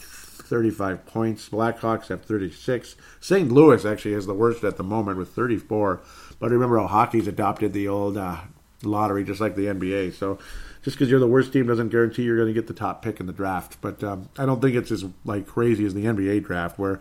[0.49, 1.49] 35 points.
[1.49, 2.97] Blackhawks have 36.
[3.21, 3.53] St.
[3.53, 6.01] Louis actually is the worst at the moment with 34.
[6.41, 8.39] But remember how hockey's adopted the old uh,
[8.83, 10.15] lottery just like the NBA.
[10.15, 10.39] So
[10.83, 13.21] just because you're the worst team doesn't guarantee you're going to get the top pick
[13.21, 13.79] in the draft.
[13.81, 17.01] But um, I don't think it's as like crazy as the NBA draft where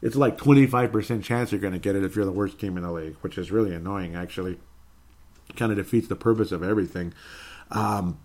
[0.00, 2.82] it's like 25% chance you're going to get it if you're the worst team in
[2.82, 4.58] the league, which is really annoying actually.
[5.56, 7.12] Kind of defeats the purpose of everything.
[7.70, 8.18] Um,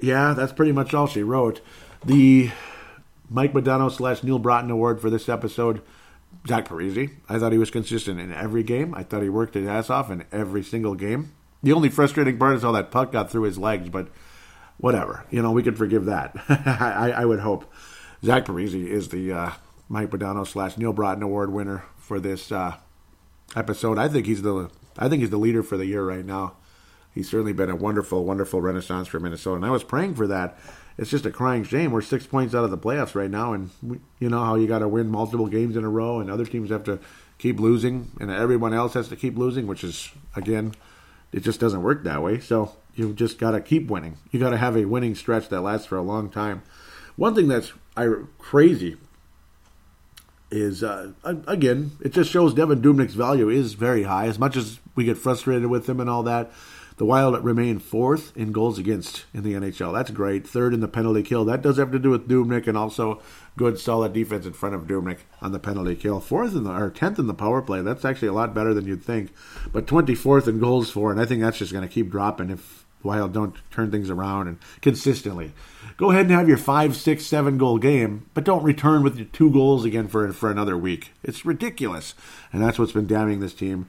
[0.00, 1.60] yeah, that's pretty much all she wrote.
[2.04, 2.50] The
[3.30, 5.80] Mike Modano slash Neal Broten award for this episode.
[6.46, 7.10] Zach Parise.
[7.28, 8.94] I thought he was consistent in every game.
[8.94, 11.32] I thought he worked his ass off in every single game.
[11.62, 14.08] The only frustrating part is how that puck got through his legs, but
[14.78, 15.24] whatever.
[15.30, 16.34] You know, we could forgive that.
[16.48, 17.72] I, I, would hope.
[18.24, 19.50] Zach Parise is the uh,
[19.88, 22.76] Mike Modano slash Neal Broten Award winner for this uh,
[23.54, 23.98] episode.
[23.98, 26.56] I think he's the I think he's the leader for the year right now.
[27.14, 30.58] He's certainly been a wonderful, wonderful renaissance for Minnesota, and I was praying for that.
[30.98, 31.90] It's just a crying shame.
[31.90, 34.66] We're six points out of the playoffs right now, and we, you know how you
[34.66, 36.98] got to win multiple games in a row, and other teams have to
[37.38, 40.74] keep losing, and everyone else has to keep losing, which is again,
[41.32, 42.38] it just doesn't work that way.
[42.38, 44.18] So you just got to keep winning.
[44.30, 46.62] You got to have a winning stretch that lasts for a long time.
[47.16, 47.72] One thing that's
[48.38, 48.96] crazy
[50.50, 54.26] is uh, again, it just shows Devin Dubnyk's value is very high.
[54.26, 56.52] As much as we get frustrated with him and all that,
[56.96, 59.92] the Wild remain fourth in goals against in the NHL.
[59.92, 60.46] That's great.
[60.46, 61.44] Third in the penalty kill.
[61.44, 63.22] That does have to do with Dubnyk and also
[63.56, 66.20] good solid defense in front of Dubnyk on the penalty kill.
[66.20, 67.82] Fourth in the or tenth in the power play.
[67.82, 69.32] That's actually a lot better than you'd think.
[69.72, 72.50] But twenty fourth in goals for, and I think that's just going to keep dropping
[72.50, 75.52] if Wild don't turn things around and consistently.
[75.96, 79.26] Go ahead and have your five, six, seven goal game, but don't return with your
[79.26, 81.12] two goals again for for another week.
[81.22, 82.14] It's ridiculous,
[82.52, 83.88] and that's what's been damning this team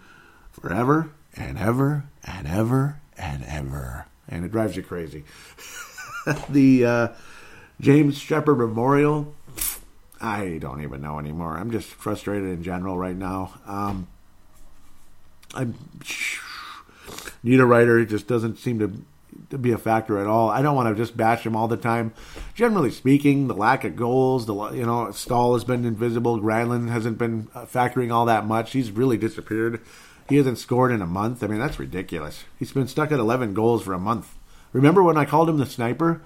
[0.51, 5.23] forever and ever and ever and ever, and it drives you crazy.
[6.49, 7.07] the uh,
[7.79, 9.33] James Sheppard Memorial.
[10.21, 11.57] I don't even know anymore.
[11.57, 13.59] I'm just frustrated in general right now.
[13.65, 14.07] Um,
[15.55, 15.65] a
[17.65, 17.99] writer.
[17.99, 18.93] It just doesn't seem to
[19.49, 20.49] to be a factor at all.
[20.49, 22.13] I don't want to just bash him all the time.
[22.55, 26.39] Generally speaking, the lack of goals, the you know, Staal has been invisible.
[26.39, 28.71] Granlund hasn't been uh, factoring all that much.
[28.71, 29.81] He's really disappeared.
[30.29, 31.43] He hasn't scored in a month.
[31.43, 32.45] I mean, that's ridiculous.
[32.57, 34.36] He's been stuck at 11 goals for a month.
[34.71, 36.21] Remember when I called him the sniper?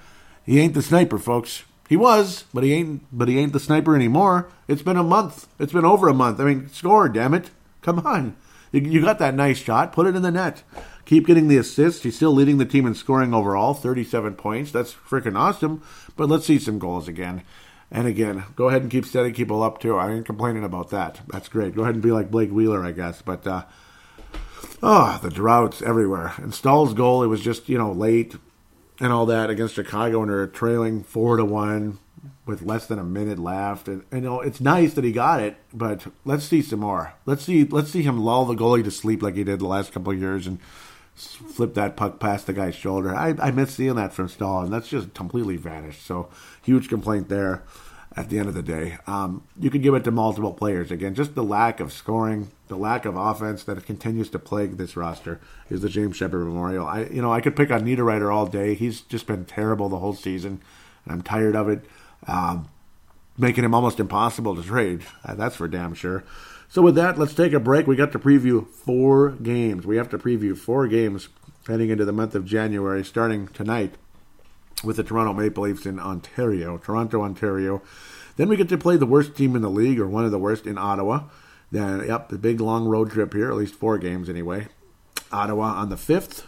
[0.46, 1.64] He ain't the sniper, folks.
[1.90, 3.04] He was, but he ain't.
[3.12, 4.50] But he ain't the sniper anymore.
[4.68, 5.48] It's been a month.
[5.60, 6.40] It's been over a month.
[6.40, 7.50] I mean, score, damn it!
[7.82, 8.36] Come on,
[8.72, 9.94] you, you got that nice shot.
[9.94, 10.64] Put it in the net.
[11.06, 12.04] Keep getting the assists.
[12.04, 14.72] He's still leading the team in scoring overall, 37 points.
[14.72, 15.82] That's freaking awesome.
[16.18, 17.44] But let's see some goals again.
[17.90, 19.96] And again, go ahead and keep setting people up too.
[19.96, 21.22] I ain't complaining about that.
[21.28, 21.76] That's great.
[21.76, 23.22] Go ahead and be like Blake Wheeler, I guess.
[23.22, 23.64] But uh,
[24.82, 26.34] oh, the droughts everywhere.
[26.38, 28.36] And Staal's goal, it was just you know late
[29.00, 32.00] and all that against Chicago, and they're trailing four to one
[32.46, 33.88] with less than a minute left.
[33.88, 37.14] And, and, you know, it's nice that he got it, but let's see some more.
[37.26, 39.92] Let's see let's see him lull the goalie to sleep like he did the last
[39.92, 40.60] couple of years and
[41.18, 43.16] flip that puck past the guy's shoulder.
[43.16, 46.06] I, I miss seeing that from Staal, and that's just completely vanished.
[46.06, 46.30] So
[46.62, 47.64] huge complaint there.
[48.18, 50.90] At the end of the day, um, you could give it to multiple players.
[50.90, 54.98] Again, just the lack of scoring, the lack of offense that continues to plague this
[54.98, 56.88] roster is the James Sheppard Memorial.
[56.88, 58.74] I, you know, I could pick on Niederreiter all day.
[58.74, 60.62] He's just been terrible the whole season,
[61.06, 61.86] and I'm tired of it.
[62.26, 62.70] Um,
[63.38, 65.04] making him almost impossible to trade.
[65.24, 66.24] Uh, that's for damn sure.
[66.70, 67.88] So with that, let's take a break.
[67.88, 69.86] We got to preview four games.
[69.86, 71.30] We have to preview four games
[71.68, 73.96] heading into the month of January, starting tonight
[74.84, 77.82] with the Toronto Maple Leafs in Ontario, Toronto, Ontario.
[78.36, 80.40] Then we get to play the worst team in the league, or one of the
[80.40, 81.24] worst, in Ottawa.
[81.72, 84.68] Then, yep, the big long road trip here, at least four games anyway.
[85.32, 86.44] Ottawa on the 5th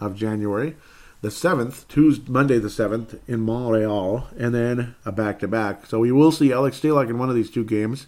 [0.00, 0.76] of January,
[1.20, 5.86] the 7th, Tuesday, Monday the 7th, in Montreal, and then a back to back.
[5.86, 8.06] So we will see Alex Stalock in one of these two games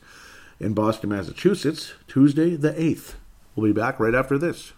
[0.58, 3.14] in Boston, Massachusetts, Tuesday the 8th.
[3.56, 4.72] We'll be back right after this.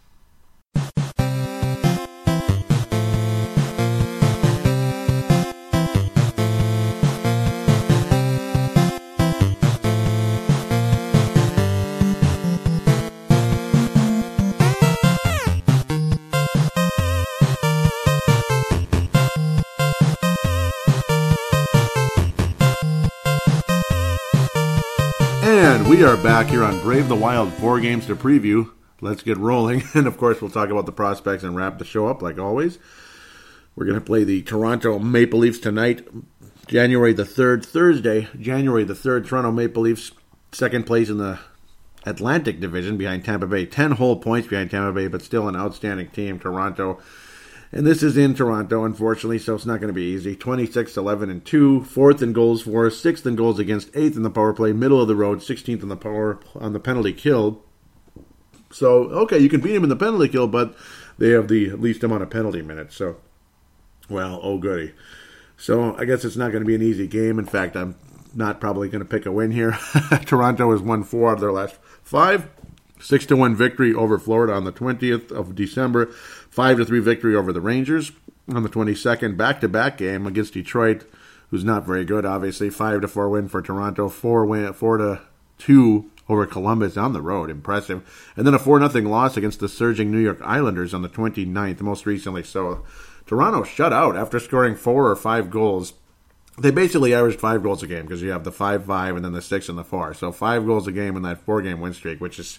[26.03, 28.69] We are back here on Brave the Wild, four games to preview.
[29.01, 29.85] Let's get rolling.
[29.95, 32.81] And of course, we'll talk about the prospects and wrap the show up like always.
[33.77, 36.05] We're going to play the Toronto Maple Leafs tonight,
[36.67, 39.29] January the 3rd, Thursday, January the 3rd.
[39.29, 40.11] Toronto Maple Leafs,
[40.51, 41.39] second place in the
[42.05, 43.65] Atlantic Division behind Tampa Bay.
[43.65, 46.41] 10 whole points behind Tampa Bay, but still an outstanding team.
[46.41, 46.99] Toronto
[47.73, 50.37] and this is in Toronto, unfortunately, so it's not going to be easy.
[50.37, 51.85] 26, 11, and 2.
[51.85, 55.09] Fourth in goals for, sixth in goals against, eighth in the power play, middle of
[55.09, 57.63] the road, 16th in the power on the penalty kill.
[58.71, 60.77] So, okay, you can beat him in the penalty kill, but
[61.17, 62.95] they have the least amount of penalty minutes.
[62.95, 63.17] So,
[64.09, 64.93] well, oh goody.
[65.57, 67.39] So, I guess it's not going to be an easy game.
[67.39, 67.97] In fact, I'm
[68.35, 69.73] not probably going to pick a win here.
[70.27, 72.49] Toronto has won four out of their last five.
[73.01, 76.13] Six to one victory over Florida on the 20th of December.
[76.53, 78.13] 5 to 3 victory over the Rangers
[78.55, 79.39] on the 22nd.
[79.39, 81.05] Back to back game against Detroit,
[81.51, 82.69] who's not very good, obviously.
[82.69, 84.11] 5 to 4 win for Toronto.
[84.11, 85.21] 4 win, 4 to
[85.59, 87.51] 2 over Columbus on the road.
[87.51, 88.33] Impressive.
[88.37, 91.81] And then a 4 nothing loss against the surging New York Islanders on the 29th,
[91.81, 92.43] most recently.
[92.43, 92.85] So
[93.25, 95.95] Toronto shut out after scoring four or five goals.
[96.59, 99.33] They basically averaged five goals a game because you have the 5 5 and then
[99.33, 100.13] the 6 and the 4.
[100.13, 102.59] So five goals a game in that four game win streak, which is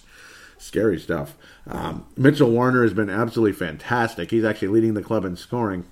[0.58, 1.36] scary stuff.
[1.66, 4.30] Um, Mitchell Marner has been absolutely fantastic.
[4.30, 5.84] He's actually leading the club in scoring.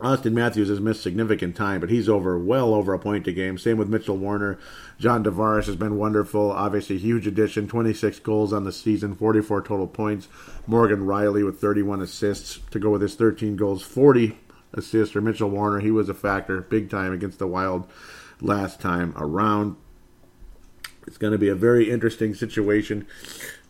[0.00, 3.58] Auston Matthews has missed significant time, but he's over well over a point a game.
[3.58, 4.58] Same with Mitchell Marner.
[4.98, 6.52] John Tavares has been wonderful.
[6.52, 7.66] Obviously, huge addition.
[7.66, 10.28] 26 goals on the season, 44 total points.
[10.66, 14.38] Morgan Rielly with 31 assists to go with his 13 goals, 40
[14.72, 15.80] assists for Mitchell Marner.
[15.80, 17.88] He was a factor big time against the Wild
[18.40, 19.76] last time around.
[21.08, 23.06] It's going to be a very interesting situation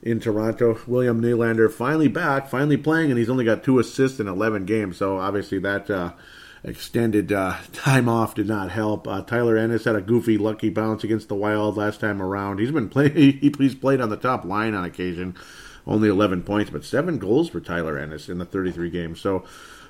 [0.02, 0.78] in Toronto.
[0.87, 4.96] William Nylander finally back, finally playing, and he's only got two assists in 11 games.
[4.96, 6.12] So obviously that uh,
[6.64, 9.06] extended uh, time off did not help.
[9.06, 12.58] Uh, Tyler Ennis had a goofy lucky bounce against the Wild last time around.
[12.58, 13.08] He's been playing.
[13.18, 15.37] He, he's played on the top line on occasion.
[15.87, 19.20] Only 11 points, but seven goals for Tyler Ennis in the 33 games.
[19.20, 19.44] So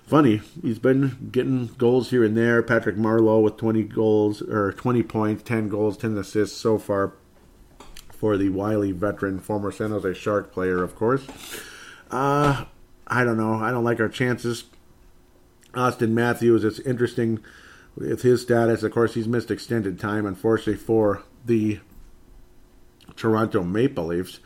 [0.06, 0.40] funny.
[0.62, 2.62] He's been getting goals here and there.
[2.62, 7.14] Patrick Marleau with 20 goals or 20 points, 10 goals, 10 assists so far
[8.18, 11.24] for the wily veteran, former San Jose Shark player, of course.
[12.10, 12.64] Uh,
[13.06, 13.54] I don't know.
[13.54, 14.64] I don't like our chances.
[15.72, 17.38] Auston Matthews, it's interesting
[17.94, 18.82] with his status.
[18.82, 21.78] Of course, he's missed extended time, unfortunately, for the
[23.14, 24.40] Toronto Maple Leafs.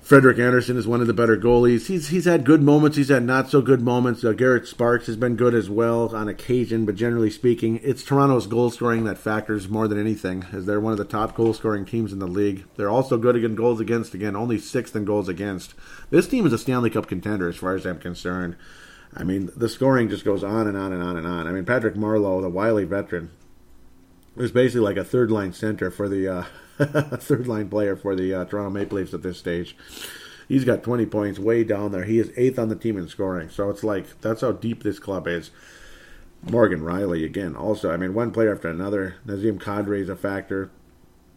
[0.00, 1.86] Frederik Andersen is one of the better goalies.
[1.86, 2.96] He's he's had good moments.
[2.96, 4.24] He's had not so good moments.
[4.24, 8.46] Uh, Garrett Sparks has been good as well on occasion, but generally speaking, it's Toronto's
[8.46, 11.84] goal scoring that factors more than anything, as they're one of the top goal scoring
[11.84, 12.64] teams in the league.
[12.76, 14.14] They're also good against goals against.
[14.14, 15.74] Again, only sixth in goals against.
[16.10, 18.56] This team is a Stanley Cup contender, as far as I'm concerned.
[19.14, 21.46] I mean, the scoring just goes on and on and on and on.
[21.46, 23.30] I mean, Patrick Marleau, the wily veteran,
[24.36, 26.28] is basically like a third line center for the.
[26.28, 26.44] Uh,
[27.16, 29.76] third line player for the uh, Toronto Maple Leafs at this stage.
[30.46, 32.04] He's got 20 points way down there.
[32.04, 33.48] He is eighth on the team in scoring.
[33.48, 35.50] So it's like that's how deep this club is.
[36.42, 37.56] Morgan Rielly again.
[37.56, 39.16] Also, I mean, one player after another.
[39.26, 40.70] Nazem Kadri is a factor.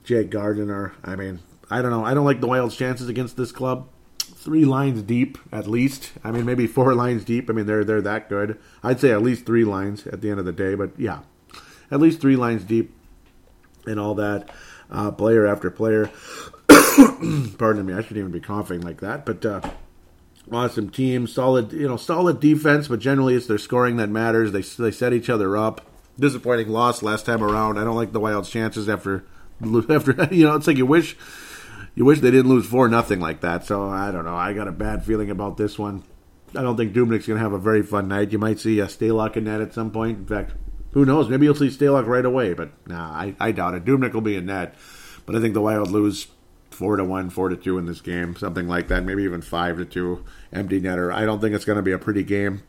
[0.04, 0.94] Jake Gardiner.
[1.04, 1.40] I mean,
[1.72, 2.04] I don't know.
[2.04, 3.88] I don't like the Wild's chances against this club.
[4.20, 6.12] Three lines deep, at least.
[6.24, 7.50] I mean, maybe four lines deep.
[7.50, 8.60] I mean, they're they're that good.
[8.84, 10.76] I'd say at least three lines at the end of the day.
[10.76, 11.20] But yeah,
[11.91, 12.93] at least three lines deep,
[13.86, 14.49] and all that
[14.91, 16.10] uh, player after player.
[17.58, 19.25] Pardon me, I shouldn't even be coughing like that.
[19.25, 19.62] But uh,
[20.52, 22.88] awesome team, solid, you know, solid defense.
[22.88, 24.52] But generally, it's their scoring that matters.
[24.52, 25.86] They they set each other up.
[26.19, 27.78] Disappointing loss last time around.
[27.78, 29.23] I don't like the Wild's chances after
[29.89, 30.56] after you know.
[30.56, 31.15] It's like you wish
[31.95, 33.65] you wish they didn't lose four nothing like that.
[33.65, 34.36] So I don't know.
[34.36, 36.04] I got a bad feeling about this one.
[36.56, 38.32] I don't think Dubnyk's going to have a very fun night.
[38.32, 40.17] You might see a Stalock in net at some point.
[40.17, 40.54] In fact,
[40.91, 41.30] who knows?
[41.30, 43.86] Maybe you'll see Stalock right away, but nah, I, I doubt it.
[43.86, 44.75] Dubnyk will be in net,
[45.25, 46.28] but I think the Wild lose
[46.71, 49.04] four to one, four to two in this game, something like that.
[49.04, 51.13] Maybe even five to two, empty netter.
[51.13, 52.63] I don't think it's going to be a pretty game.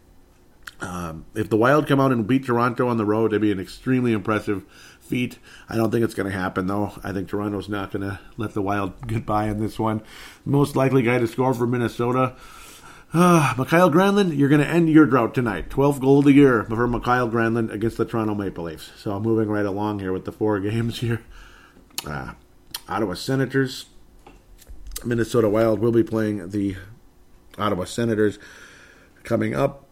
[0.80, 3.60] Um, if the Wild come out and beat Toronto on the road, it'd be an
[3.60, 4.64] extremely impressive
[5.00, 5.38] feat.
[5.68, 6.92] I don't think it's going to happen, though.
[7.04, 10.02] I think Toronto's not going to let the Wild get by in this one.
[10.44, 12.36] Most likely guy to score for Minnesota.
[13.12, 15.68] Uh, Mikael Granlund, you're going to end your drought tonight.
[15.68, 18.92] 12th goal of the year for Mikael Granlund against the Toronto Maple Leafs.
[18.96, 21.20] So I'm moving right along here with the four games here.
[22.06, 22.34] Uh,
[22.88, 23.86] Ottawa Senators.
[25.04, 26.76] Minnesota Wild will be playing the
[27.58, 28.38] Ottawa Senators
[29.24, 29.86] coming up.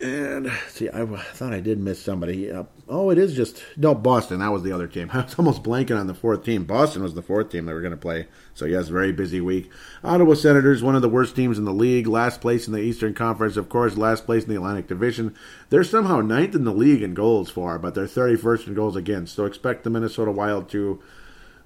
[0.00, 2.50] And see, I thought I did miss somebody.
[2.50, 4.38] Uh, oh, it is just no Boston.
[4.38, 5.10] That was the other team.
[5.14, 6.64] I was almost blanking on the fourth team.
[6.64, 8.26] Boston was the fourth team they were going to play.
[8.54, 9.70] So yes, very busy week.
[10.02, 13.12] Ottawa Senators, one of the worst teams in the league, last place in the Eastern
[13.12, 15.34] Conference, of course, last place in the Atlantic Division.
[15.68, 19.34] They're somehow ninth in the league in goals for, but they're 31st in goals against.
[19.34, 21.02] So expect the Minnesota Wild to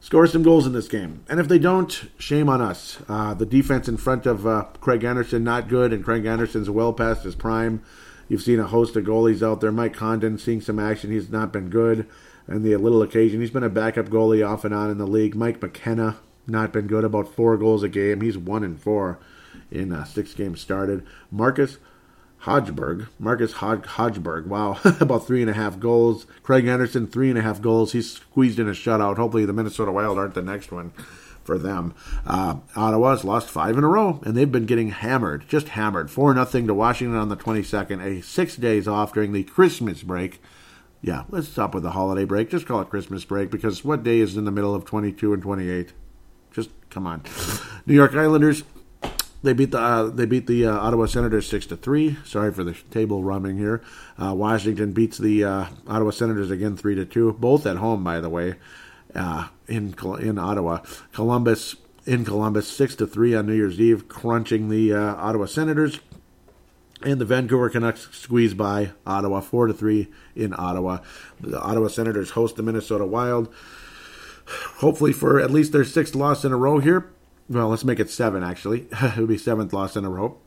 [0.00, 1.24] score some goals in this game.
[1.28, 2.98] And if they don't, shame on us.
[3.08, 6.92] Uh, the defense in front of uh, Craig Anderson not good, and Craig Anderson's well
[6.92, 7.80] past his prime.
[8.28, 9.72] You've seen a host of goalies out there.
[9.72, 11.10] Mike Condon seeing some action.
[11.10, 12.06] He's not been good.
[12.46, 15.34] And the little occasion, he's been a backup goalie off and on in the league.
[15.34, 17.04] Mike McKenna, not been good.
[17.04, 18.20] About four goals a game.
[18.20, 19.18] He's one and four
[19.70, 21.06] in uh, six games started.
[21.30, 21.78] Marcus
[22.42, 26.26] Hodgeberg, Marcus Hod- Hodgberg, wow, about three and a half goals.
[26.42, 27.92] Craig Anderson, three and a half goals.
[27.92, 29.16] He's squeezed in a shutout.
[29.16, 30.92] Hopefully, the Minnesota Wild aren't the next one
[31.44, 31.94] for them.
[32.26, 36.10] Uh, Ottawa's lost five in a row, and they've been getting hammered, just hammered.
[36.10, 40.40] 4 nothing to Washington on the 22nd, a six days off during the Christmas break.
[41.02, 42.50] Yeah, let's stop with the holiday break.
[42.50, 45.42] Just call it Christmas break because what day is in the middle of 22 and
[45.42, 45.92] 28?
[46.50, 47.22] Just come on.
[47.86, 48.62] New York Islanders.
[49.42, 52.16] They beat the uh, they beat the uh, Ottawa Senators six to three.
[52.24, 53.82] Sorry for the table rumming here.
[54.18, 57.30] Uh, Washington beats the uh, Ottawa Senators again three to two.
[57.34, 58.54] Both at home, by the way
[59.14, 60.80] uh, in in Ottawa.
[61.12, 66.00] Columbus in Columbus, six to three on New Year's Eve, crunching the uh, Ottawa Senators.
[67.02, 70.98] And the Vancouver Canucks squeeze by Ottawa, four to three in Ottawa.
[71.40, 73.52] The Ottawa Senators host the Minnesota Wild.
[74.76, 77.10] Hopefully, for at least their sixth loss in a row here.
[77.48, 78.42] Well, let's make it seven.
[78.42, 80.38] Actually, it would be seventh loss in a row.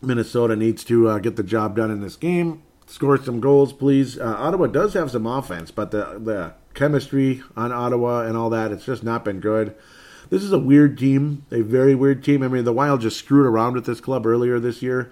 [0.00, 2.62] Minnesota needs to uh, get the job done in this game.
[2.86, 4.18] Score some goals, please.
[4.18, 8.70] Uh, Ottawa does have some offense, but the the chemistry on Ottawa and all that.
[8.70, 9.74] It's just not been good.
[10.30, 12.42] This is a weird team, a very weird team.
[12.42, 15.10] I mean, the Wild just screwed around with this club earlier this year.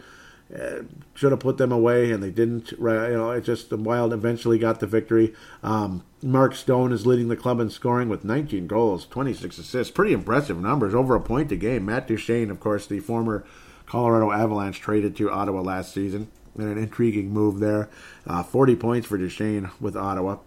[0.55, 0.83] Uh,
[1.15, 2.71] should have put them away, and they didn't.
[2.73, 5.35] You know, it just the Wild eventually got the victory.
[5.63, 9.93] Um, Mark Stone is leading the club in scoring with 19 goals, 26 assists.
[9.93, 11.87] Pretty impressive numbers, over a point a game.
[11.87, 13.45] Matt Duchene, of course, the former
[13.87, 16.29] Colorado Avalanche, traded to Ottawa last season.
[16.57, 17.91] And an intriguing move there.
[18.27, 20.39] Uh, 40 points for Duchene with Ottawa.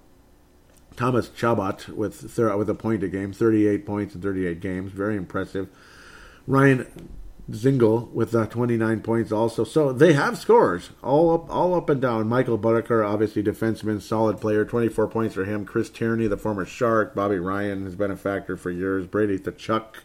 [0.95, 5.69] Thomas Chabot with with a point a game, 38 points in 38 games, very impressive.
[6.45, 6.87] Ryan
[7.49, 9.63] Dzingel with uh, 29 points also.
[9.63, 12.27] So they have scores all up all up and down.
[12.27, 15.65] Michael Boddicker, obviously defenseman, solid player, 24 points for him.
[15.65, 19.07] Chris Tierney, the former Shark, Bobby Ryan has been a factor for years.
[19.07, 19.95] Brady Tkachuk,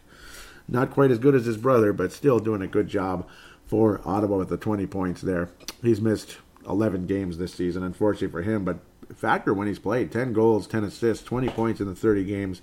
[0.68, 3.28] not quite as good as his brother, but still doing a good job
[3.66, 5.51] for Ottawa with the 20 points there.
[5.82, 8.64] He's missed 11 games this season, unfortunately for him.
[8.64, 8.78] But
[9.15, 12.63] factor when he's played 10 goals, 10 assists, 20 points in the 30 games.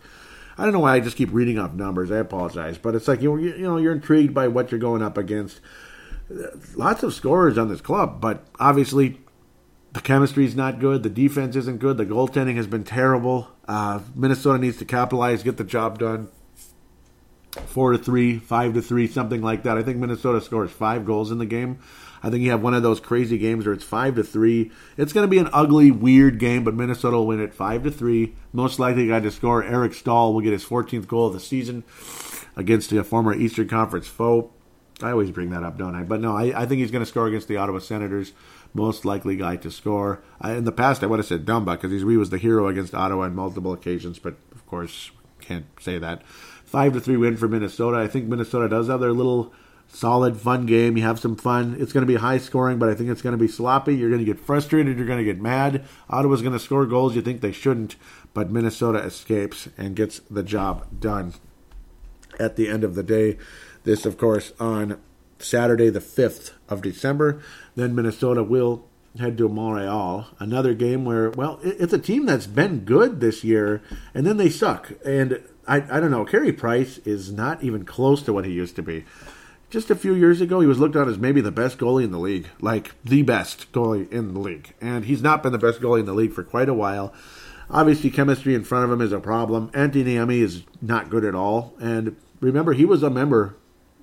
[0.58, 2.12] I don't know why I just keep reading off numbers.
[2.12, 5.18] I apologize, but it's like you you know you're intrigued by what you're going up
[5.18, 5.60] against.
[6.76, 9.20] Lots of scorers on this club, but obviously
[9.94, 11.04] the chemistry is not good.
[11.04, 11.98] The defense isn't good.
[11.98, 13.50] The goaltending has been terrible.
[13.68, 16.30] Uh, Minnesota needs to capitalize, get the job done.
[17.66, 19.78] Four to three, five to three, something like that.
[19.78, 21.80] I think Minnesota scores five goals in the game.
[22.24, 24.72] I think you have one of those crazy games where it's five to three.
[24.98, 27.92] It's going to be an ugly, weird game, but Minnesota will win it five to
[27.92, 28.36] three.
[28.54, 31.84] Most likely guy to score, Eric Staal, will get his 14th goal of the season
[32.56, 34.52] against a former Eastern Conference foe.
[35.02, 36.04] I always bring that up, don't I?
[36.04, 38.34] But no, I, I think he's going to score against the Ottawa Senators.
[38.74, 40.22] Most likely guy to score.
[40.40, 42.94] I, in the past, I would have said Dumba because he was the hero against
[42.94, 46.24] Ottawa on multiple occasions, but of course, can't say that.
[46.66, 47.98] Five to three win for Minnesota.
[47.98, 49.52] I think Minnesota does have their little
[49.92, 50.98] solid, fun game.
[50.98, 51.76] You have some fun.
[51.80, 53.96] It's going to be high scoring, but I think it's going to be sloppy.
[53.96, 54.98] You're going to get frustrated.
[54.98, 55.84] You're going to get mad.
[56.10, 57.96] Ottawa's going to score goals you think they shouldn't,
[58.34, 61.34] but Minnesota escapes and gets the job done.
[62.40, 63.38] At the end of the day,
[63.84, 65.00] this, of course, on
[65.38, 67.42] Saturday, the 5th of December.
[67.76, 68.86] Then Minnesota will
[69.20, 70.28] head to Montreal.
[70.40, 73.82] Another game where, well, it's a team that's been good this year,
[74.14, 74.94] and then they suck.
[75.06, 76.26] And I, I don't know.
[76.26, 79.06] Carey Price is not even close to what he used to be
[79.72, 82.12] just a few years ago, he was looked on as maybe the best goalie in
[82.12, 84.74] the league, like the best goalie in the league.
[84.82, 87.14] And he's not been the best goalie in the league for quite a while.
[87.70, 89.70] Obviously, chemistry in front of him is a problem.
[89.70, 91.74] Antti Niemi is not good at all.
[91.80, 93.56] And remember, he was a member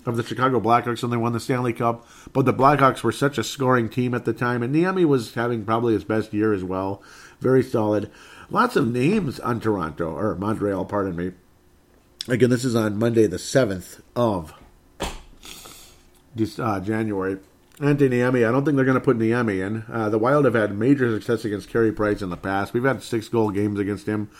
[0.06, 2.08] of the Chicago Blackhawks when they won the Stanley Cup.
[2.32, 5.66] But the Blackhawks were such a scoring team at the time, and Niemi was having
[5.66, 7.02] probably his best year as well.
[7.40, 8.10] Very solid.
[8.48, 11.32] Lots of names on Toronto, or Montreal, pardon me.
[12.26, 14.54] Again, this is on Monday, the 7th of
[16.58, 17.38] uh, January.
[17.78, 19.84] Antti Niemi, I don't think they're going to put Niemi in.
[19.90, 22.74] Uh, the Wild have had major success against Carey Price in the past.
[22.74, 24.30] We've had six goal games against him.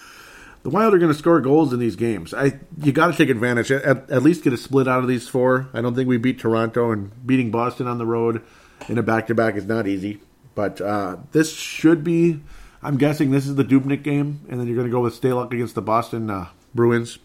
[0.65, 2.35] The Wild are going to score goals in these games.
[2.35, 3.71] I you got to take advantage.
[3.71, 5.69] At, at, least get a split out of these four.
[5.73, 8.43] I don't think we beat Toronto and beating Boston on the road
[8.89, 10.21] in a back to back is not easy.
[10.57, 12.41] But uh, this should be.
[12.83, 15.53] I'm guessing this is the Dubnyk game, and then you're going to go with Stalock
[15.53, 17.19] against the Boston uh, Bruins.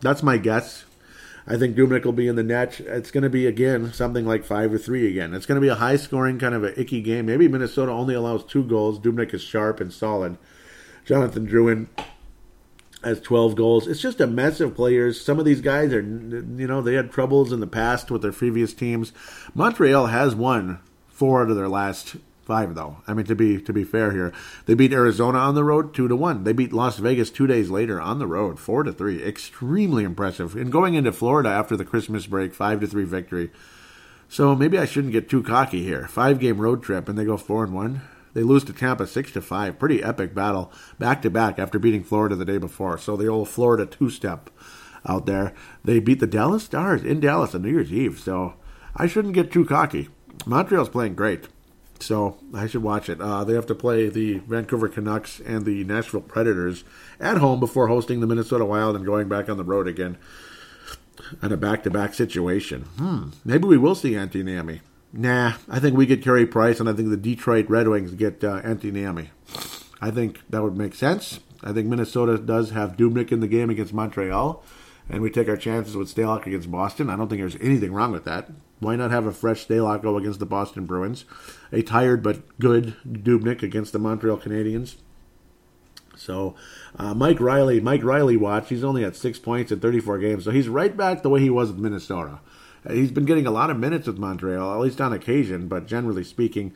[0.00, 0.84] That's my guess.
[1.46, 2.80] I think Dubnyk will be in the net.
[2.80, 5.34] It's going to be again something like five or three again.
[5.34, 7.26] It's going to be a high scoring kind of an icky game.
[7.26, 9.00] Maybe Minnesota only allows two goals.
[9.00, 10.38] Dubnyk is sharp and solid.
[11.04, 11.88] Jonathan Drouin
[13.02, 13.88] has 12 goals.
[13.88, 15.20] It's just a mess of players.
[15.20, 18.32] Some of these guys are, you know, they had troubles in the past with their
[18.32, 19.12] previous teams.
[19.54, 20.78] Montreal has won
[21.08, 22.98] four out of their last five though.
[23.06, 24.32] I mean to be to be fair here,
[24.66, 26.44] they beat Arizona on the road two to one.
[26.44, 29.22] They beat Las Vegas two days later on the road four to three.
[29.22, 30.54] Extremely impressive.
[30.56, 33.50] And going into Florida after the Christmas break, five to three victory.
[34.28, 36.08] So maybe I shouldn't get too cocky here.
[36.08, 38.02] Five game road trip and they go four and one.
[38.34, 39.78] They lose to Tampa six to five.
[39.78, 42.98] Pretty epic battle back to back after beating Florida the day before.
[42.98, 44.50] So the old Florida two step
[45.06, 45.52] out there.
[45.84, 48.18] They beat the Dallas Stars in Dallas on New Year's Eve.
[48.18, 48.54] So
[48.96, 50.08] I shouldn't get too cocky.
[50.46, 51.48] Montreal's playing great.
[52.02, 53.20] So I should watch it.
[53.20, 56.84] Uh, they have to play the Vancouver Canucks and the Nashville Predators
[57.20, 60.18] at home before hosting the Minnesota Wild and going back on the road again
[61.42, 62.82] in a back-to-back situation.
[62.96, 63.30] Hmm.
[63.44, 64.80] Maybe we will see Antti Niemi.
[65.12, 68.42] Nah, I think we get Carey Price, and I think the Detroit Red Wings get
[68.42, 69.28] uh, Antti Niemi.
[70.00, 71.40] I think that would make sense.
[71.62, 74.64] I think Minnesota does have Dubnyk in the game against Montreal,
[75.08, 77.10] and we take our chances with Stalock against Boston.
[77.10, 78.48] I don't think there's anything wrong with that.
[78.82, 81.24] Why not have a fresh Stalock go against the Boston Bruins?
[81.72, 84.96] A tired but good Dubnyk against the Montreal Canadiens.
[86.16, 86.54] So,
[86.98, 88.68] uh, Mike Reilly, Mike Reilly watch.
[88.68, 91.50] He's only at six points in 34 games, so he's right back the way he
[91.50, 92.40] was with Minnesota.
[92.86, 95.86] Uh, he's been getting a lot of minutes with Montreal, at least on occasion, but
[95.86, 96.74] generally speaking,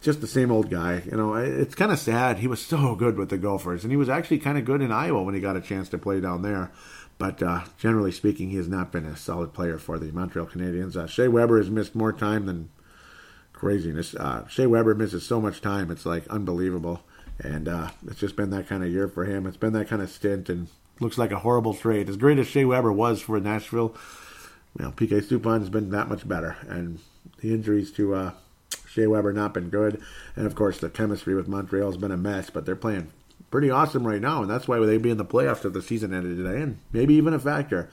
[0.00, 1.02] just the same old guy.
[1.04, 2.38] You know, it's kind of sad.
[2.38, 4.92] He was so good with the Gophers, and he was actually kind of good in
[4.92, 6.70] Iowa when he got a chance to play down there.
[7.18, 10.96] But uh, generally speaking, he has not been a solid player for the Montreal Canadiens.
[10.96, 12.68] Uh, Shea Weber has missed more time than
[13.52, 14.14] craziness.
[14.14, 17.02] Uh, Shea Weber misses so much time, it's like unbelievable.
[17.38, 19.46] And uh, it's just been that kind of year for him.
[19.46, 20.68] It's been that kind of stint, and
[21.00, 22.08] looks like a horrible trade.
[22.08, 23.94] As great as Shea Weber was for Nashville,
[24.78, 26.56] you know, PK Subban has been that much better.
[26.68, 26.98] And
[27.40, 28.30] the injuries to uh,
[28.88, 30.00] Shea Weber not been good,
[30.34, 32.50] and of course the chemistry with Montreal has been a mess.
[32.50, 33.10] But they're playing
[33.50, 36.12] pretty awesome right now, and that's why they'd be in the playoffs if the season
[36.12, 37.88] ended today, and maybe even a factor.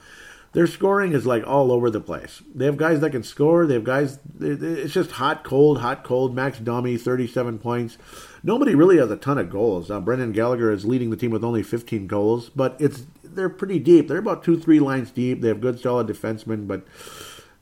[0.52, 2.40] Their scoring is like all over the place.
[2.54, 3.66] They have guys that can score.
[3.66, 4.20] They have guys.
[4.40, 6.32] It's just hot, cold, hot, cold.
[6.32, 7.98] Max Domi, thirty-seven points.
[8.44, 9.90] Nobody really has a ton of goals.
[9.90, 13.80] Uh, Brendan Gallagher is leading the team with only fifteen goals, but it's they're pretty
[13.80, 14.06] deep.
[14.06, 15.40] They're about two, three lines deep.
[15.40, 16.86] They have good, solid defensemen, but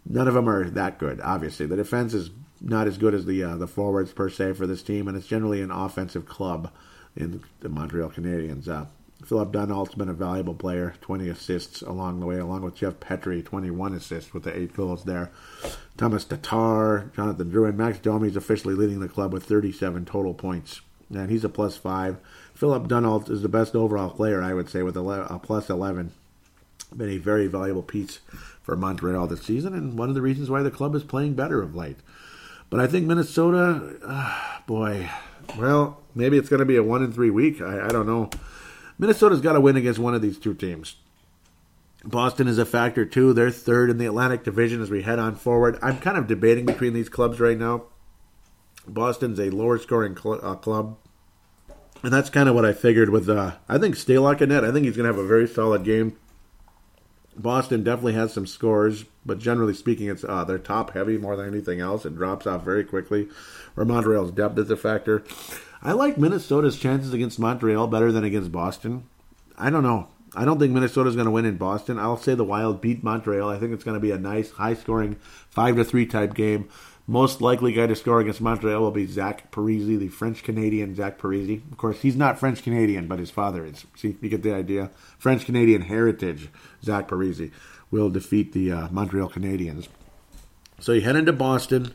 [0.05, 1.19] none of them are that good.
[1.23, 2.29] Obviously, the defense is
[2.61, 5.27] not as good as the uh, the forwards per se for this team, and it's
[5.27, 6.71] generally an offensive club
[7.17, 8.69] in the Montreal Canadiens.
[8.69, 8.87] Uh,
[9.25, 13.45] Phillip Danault's been a valuable player, 20 assists along the way, along with Jeff Petry,
[13.45, 15.31] 21 assists with the eight goals there.
[15.97, 20.81] Tomas Tatar, Jonathan Drouin, Max Domi is officially leading the club with 37 total points,
[21.15, 22.19] and he's a plus five.
[22.55, 26.13] Phillip Danault is the best overall player, I would say, with a plus 11.
[26.97, 28.19] Been a very valuable piece
[28.63, 31.63] for Montreal this season, and one of the reasons why the club is playing better
[31.63, 31.99] of late.
[32.71, 35.09] But I think Minnesota, uh, boy,
[35.59, 37.61] well, maybe it's going to be a one in three week.
[37.61, 38.31] I, I don't know.
[38.99, 40.97] Minnesota's got to win against one of these two teams.
[42.05, 43.33] Boston is a factor too.
[43.33, 45.79] They're third in the Atlantic Division as we head on forward.
[45.83, 47.85] I'm kind of debating between these clubs right now.
[48.87, 50.99] Boston's a lower scoring cl- uh, club.
[52.03, 54.65] And that's kind of what I figured with, uh, I think Stalock in net.
[54.65, 56.17] I think he's going to have a very solid game.
[57.37, 61.47] Boston definitely has some scores, but generally speaking, it's uh, they're top heavy more than
[61.47, 62.05] anything else.
[62.05, 63.29] It drops off very quickly.
[63.75, 65.25] Where Montreal's depth is a factor.
[65.83, 69.05] I like Minnesota's chances against Montreal better than against Boston.
[69.59, 70.09] I don't know.
[70.35, 71.99] I don't think Minnesota's going to win in Boston.
[71.99, 73.51] I'll say the Wild beat Montreal.
[73.51, 75.17] I think it's going to be a nice, high-scoring
[75.51, 76.69] five to three type game.
[77.07, 81.19] Most likely guy to score against Montreal will be Zach Parise, the French Canadian Zach
[81.19, 81.61] Parise.
[81.71, 83.85] Of course, he's not French Canadian, but his father is.
[83.97, 84.91] See, you get the idea.
[85.19, 86.49] French Canadian heritage.
[86.83, 87.51] Zach Parise
[87.91, 89.89] will defeat the uh, Montreal Canadiens.
[90.79, 91.93] So you head into Boston.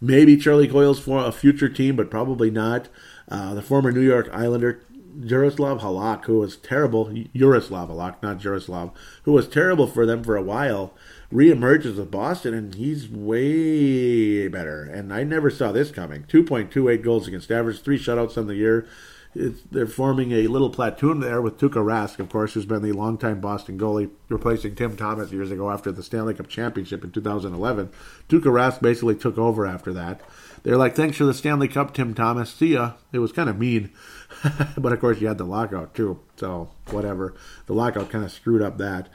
[0.00, 2.88] Maybe Charlie Coyle's for a future team, but probably not.
[3.30, 4.82] Uh, the former New York Islander
[5.18, 8.92] Jaroslav Halak, who was terrible, Jaroslav Halak, not Jaroslav,
[9.24, 10.94] who was terrible for them for a while,
[11.32, 14.82] reemerges with Boston, and he's way better.
[14.82, 16.24] And I never saw this coming.
[16.24, 18.86] 2.28 goals against average, three shutouts on the year.
[19.32, 22.90] It's, they're forming a little platoon there with Tuukka Rask, of course, who's been the
[22.92, 27.90] longtime Boston goalie, replacing Tim Thomas years ago after the Stanley Cup championship in 2011.
[28.28, 30.20] Tuukka Rask basically took over after that.
[30.62, 32.52] They're like, thanks for the Stanley Cup, Tim Thomas.
[32.52, 32.92] See ya.
[33.12, 33.90] It was kind of mean.
[34.76, 36.20] but of course, you had the lockout too.
[36.36, 37.34] So whatever.
[37.66, 39.08] The lockout kind of screwed up that.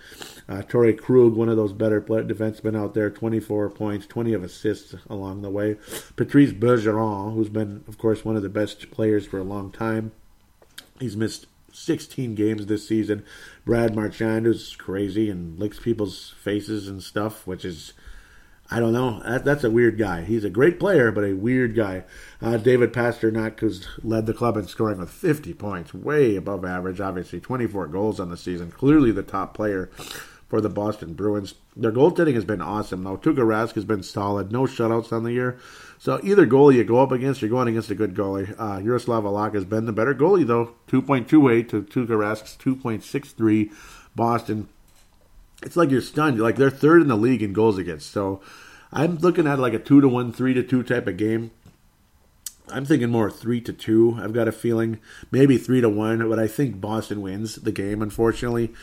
[0.49, 4.95] Uh, Torey Krug, one of those better defensemen out there, 24 points, 20 of assists
[5.09, 5.77] along the way.
[6.15, 10.11] Patrice Bergeron, who's been, of course, one of the best players for a long time.
[10.99, 13.25] He's missed 16 games this season.
[13.65, 17.93] Brad Marchand, who's crazy and licks people's faces and stuff, which is
[18.70, 19.22] I don't know.
[19.24, 20.24] That, that's a weird guy.
[20.24, 22.03] He's a great player, but a weird guy.
[22.41, 26.99] Uh, David Pastrnak, who's led the club in scoring with 50 points, way above average,
[26.99, 27.39] obviously.
[27.39, 28.72] 24 goals on the season.
[28.72, 29.91] Clearly the top player
[30.47, 31.55] for the Boston Bruins.
[31.76, 33.18] Their goaltending has been awesome, though.
[33.18, 34.51] Tuukka Rask has been solid.
[34.51, 35.59] No shutouts on the year.
[35.99, 38.53] So either goalie you go up against, you're going against a good goalie.
[38.57, 40.74] Uh, Jaroslav Halak has been the better goalie, though.
[40.88, 43.72] 2.28 to Tuukka Rask's 2.63.
[44.16, 44.70] Boston
[45.63, 46.39] it's like you're stunned.
[46.39, 48.11] Like they're third in the league in goals against.
[48.11, 48.41] So
[48.91, 51.51] I'm looking at like a two to one, three to two type of game.
[52.69, 54.17] I'm thinking more three to two.
[54.19, 54.99] I've got a feeling
[55.31, 58.01] maybe three to one, but I think Boston wins the game.
[58.01, 58.73] Unfortunately,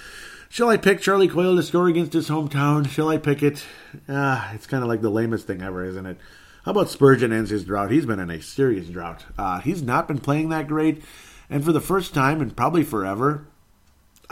[0.48, 2.88] shall I pick Charlie Coyle to score against his hometown?
[2.88, 3.64] Shall I pick it?
[4.08, 6.18] Ah, it's kind of like the lamest thing ever, isn't it?
[6.64, 7.90] How about Spurgeon ends his drought?
[7.90, 9.24] He's been in a serious drought.
[9.36, 11.02] Uh, he's not been playing that great,
[11.50, 13.48] and for the first time and probably forever,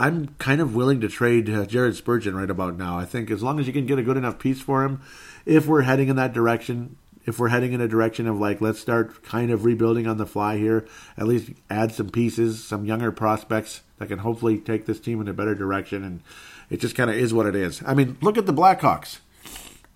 [0.01, 2.97] I'm kind of willing to trade uh, Jared Spurgeon right about now.
[2.97, 4.99] I think as long as you can get a good enough piece for him,
[5.45, 6.97] if we're heading in that direction,
[7.27, 10.25] if we're heading in a direction of like let's start kind of rebuilding on the
[10.25, 10.87] fly here,
[11.19, 15.27] at least add some pieces, some younger prospects that can hopefully take this team in
[15.27, 16.03] a better direction.
[16.03, 16.23] And
[16.71, 17.83] it just kind of is what it is.
[17.85, 19.19] I mean, look at the Blackhawks.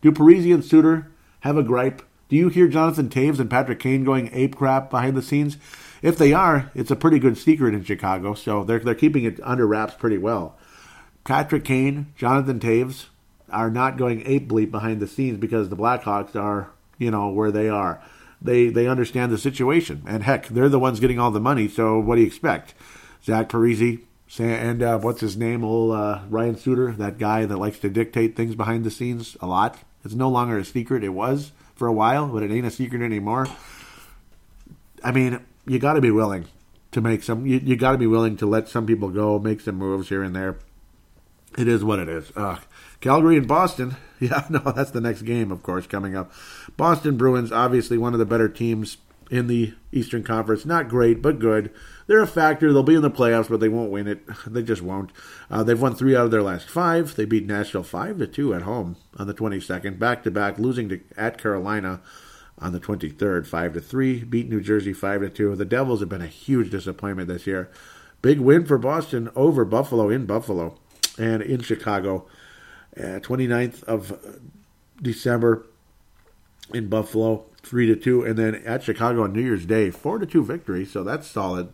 [0.02, 2.04] Do Parise and Suter have a gripe?
[2.30, 5.58] Do you hear Jonathan Toews and Patrick Kane going ape crap behind the scenes?
[6.02, 9.40] If they are, it's a pretty good secret in Chicago, so they're they're keeping it
[9.44, 10.58] under wraps pretty well.
[11.24, 13.06] Patrick Kane, Jonathan Toews
[13.50, 17.52] are not going ape bleep behind the scenes because the Blackhawks are, you know, where
[17.52, 18.02] they are.
[18.42, 21.68] They they understand the situation, and heck, they're the ones getting all the money.
[21.68, 22.74] So what do you expect?
[23.24, 24.02] Zach Parise
[24.40, 25.64] and uh, what's his name?
[25.64, 29.48] Old uh, Ryan Suter, that guy that likes to dictate things behind the scenes a
[29.48, 29.78] lot.
[30.04, 31.04] It's no longer a secret.
[31.04, 33.48] It was for a while, but it ain't a secret anymore.
[35.04, 36.46] I mean, you got to be willing
[36.92, 37.46] to make some.
[37.46, 40.24] You, you got to be willing to let some people go, make some moves here
[40.24, 40.58] and there.
[41.58, 42.32] It is what it is.
[43.02, 43.98] Calgary and Boston.
[44.18, 46.32] Yeah, no, that's the next game, of course, coming up.
[46.78, 48.96] Boston Bruins, obviously one of the better teams
[49.30, 50.66] in the Eastern Conference.
[50.66, 51.70] Not great, but good.
[52.08, 52.72] They're a factor.
[52.72, 54.24] They'll be in the playoffs, but they won't win it.
[54.48, 55.12] They just won't.
[55.52, 57.18] Uh, they've won three out of their last five.
[57.18, 60.88] They beat Nashville five to two at home on the 22nd, back to back, losing
[60.88, 62.00] to at Carolina
[62.60, 64.24] on the 23rd, 5 to 3.
[64.24, 65.56] Beat New Jersey 5 to 2.
[65.56, 67.70] The Devils have been a huge disappointment this year.
[68.22, 70.78] Big win for Boston over Buffalo in Buffalo
[71.18, 72.28] and in Chicago.
[72.98, 74.18] Uh, 29th of
[75.02, 75.66] December.
[76.74, 80.26] in Buffalo, three to two, and then at Chicago on New Year's Day, four to
[80.26, 80.84] two victory.
[80.86, 81.68] So that's solid.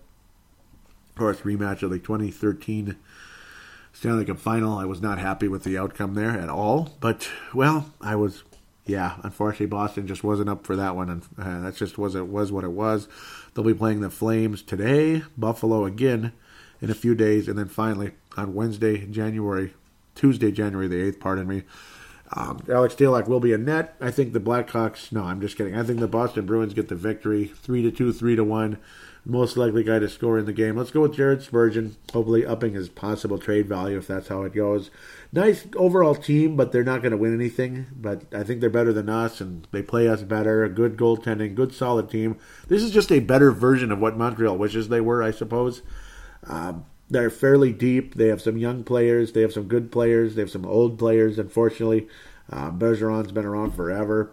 [1.10, 2.98] Of course, rematch of the 2013
[3.94, 4.78] Stanley Cup final.
[4.78, 8.44] I was not happy with the outcome there at all, but well, I was.
[8.86, 12.28] Yeah, unfortunately, Boston just wasn't up for that one, and uh, that just was it
[12.28, 13.08] was what it was.
[13.54, 16.34] They'll be playing the Flames today, Buffalo again
[16.82, 19.74] in a few days, and then finally on Wednesday, January,
[20.16, 21.20] Tuesday, January the eighth.
[21.20, 21.64] Pardon me.
[22.34, 23.96] Um, Alex Stalock will be a net.
[24.00, 25.12] I think the Blackhawks.
[25.12, 25.76] No, I'm just kidding.
[25.78, 28.78] I think the Boston Bruins get the victory, three to two, three to one.
[29.24, 30.76] Most likely guy to score in the game.
[30.76, 31.96] Let's go with Jared Spurgeon.
[32.12, 34.90] Hopefully, upping his possible trade value if that's how it goes.
[35.32, 37.86] Nice overall team, but they're not going to win anything.
[37.96, 40.64] But I think they're better than us, and they play us better.
[40.64, 42.38] A good goaltending, good solid team.
[42.68, 45.84] This is just a better version of what Montreal wishes they were, I suppose.
[46.48, 48.16] Um, they're fairly deep.
[48.16, 49.34] They have some young players.
[49.34, 50.34] They have some good players.
[50.34, 51.38] They have some old players.
[51.38, 52.08] Unfortunately,
[52.50, 54.32] uh, Bergeron's been around forever.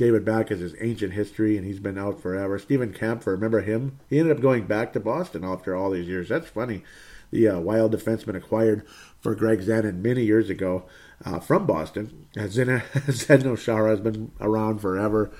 [0.00, 2.58] David Backes is his ancient history, and he's been out forever.
[2.58, 3.98] Steven Kampfer, remember him?
[4.08, 6.30] He ended up going back to Boston after all these years.
[6.30, 6.82] That's funny.
[7.30, 8.86] The uh, wild defenseman acquired
[9.20, 10.86] for Greg Zanon many years ago
[11.22, 12.28] uh, from Boston.
[12.34, 15.32] Zdeno Chara has been around forever.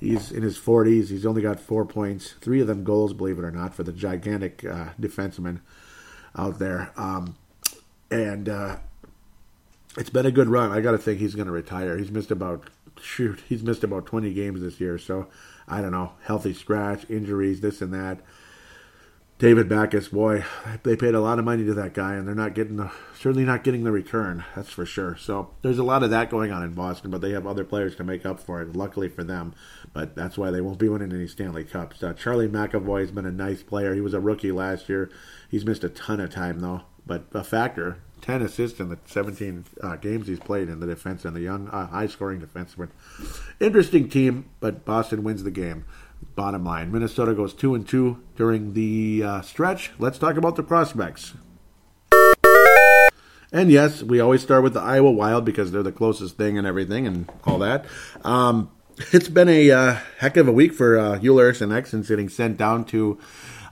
[0.00, 1.10] He's in his 40s.
[1.10, 3.92] He's only got four points, three of them goals, believe it or not, for the
[3.92, 5.60] gigantic uh, defenseman
[6.34, 6.90] out there.
[6.96, 7.36] Um,
[8.10, 8.78] and uh,
[9.96, 10.72] it's been a good run.
[10.72, 11.96] I got to think he's going to retire.
[11.96, 12.68] He's missed about
[13.02, 13.42] shoot.
[13.48, 14.98] He's missed about 20 games this year.
[14.98, 15.28] So
[15.66, 16.12] I don't know.
[16.22, 18.20] Healthy scratch, injuries, this and that.
[19.38, 20.44] David Backes, boy,
[20.82, 23.44] they paid a lot of money to that guy, and they're not getting the certainly
[23.44, 24.44] not getting the return.
[24.56, 25.16] That's for sure.
[25.16, 27.94] So there's a lot of that going on in Boston, but they have other players
[27.96, 28.74] to make up for it.
[28.74, 29.54] Luckily for them,
[29.92, 32.02] but that's why they won't be winning any Stanley Cups.
[32.02, 33.94] Uh, Charlie McAvoy has been a nice player.
[33.94, 35.08] He was a rookie last year.
[35.48, 37.98] He's missed a ton of time though, but a factor.
[38.20, 41.68] 10 assists in the 17 uh, games he's played in the defense and the young,
[41.68, 42.88] uh, high scoring defenseman.
[43.60, 45.84] Interesting team, but Boston wins the game.
[46.34, 49.92] Bottom line, Minnesota goes two and two during the uh, stretch.
[49.98, 51.34] Let's talk about the prospects.
[53.50, 56.66] And yes, we always start with the Iowa Wild because they're the closest thing and
[56.66, 57.86] everything and all that.
[58.24, 58.70] Um,
[59.12, 62.28] it's been a uh, heck of a week for uh, Joel Eriksson Ek since getting
[62.28, 63.18] sent down to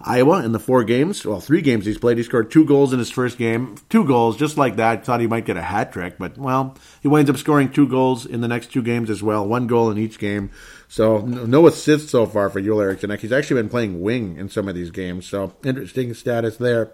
[0.07, 1.27] Iowa in the four games.
[1.27, 2.17] Well, three games he's played.
[2.17, 3.75] He scored two goals in his first game.
[3.91, 5.05] Two goals, just like that.
[5.05, 8.25] Thought he might get a hat trick, but, well, he winds up scoring two goals
[8.25, 9.47] in the next two games as well.
[9.47, 10.51] One goal in each game.
[10.89, 13.11] So no assists so far for Joel Eriksson.
[13.19, 15.27] He's actually been playing wing in some of these games.
[15.27, 16.93] So interesting status there.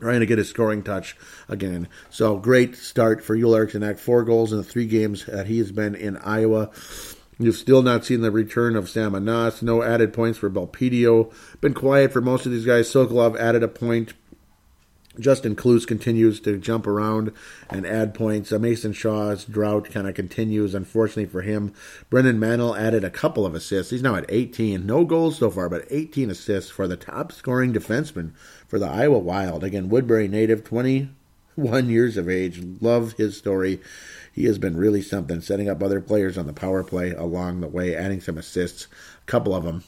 [0.00, 1.16] Trying to get his scoring touch
[1.48, 1.88] again.
[2.08, 3.96] So great start for Joel Eriksson.
[3.96, 6.70] Four goals in the three games that he has been in Iowa.
[7.38, 9.62] You've still not seen the return of Sam Anas.
[9.62, 11.32] No added points for Belpedio.
[11.60, 12.90] Been quiet for most of these guys.
[12.90, 14.12] Sokolov added a point
[15.18, 17.32] Justin Kloos continues to jump around
[17.68, 18.52] and add points.
[18.52, 21.74] Uh, Mason Shaw's drought kind of continues, unfortunately for him.
[22.08, 23.90] Brennan Menell added a couple of assists.
[23.90, 24.86] He's now at 18.
[24.86, 28.32] No goals so far, but 18 assists for the top scoring defenseman
[28.66, 29.64] for the Iowa Wild.
[29.64, 32.62] Again, Woodbury native, 21 years of age.
[32.80, 33.80] Love his story.
[34.38, 37.66] He has been really something, setting up other players on the power play along the
[37.66, 38.86] way, adding some assists,
[39.20, 39.82] a couple of them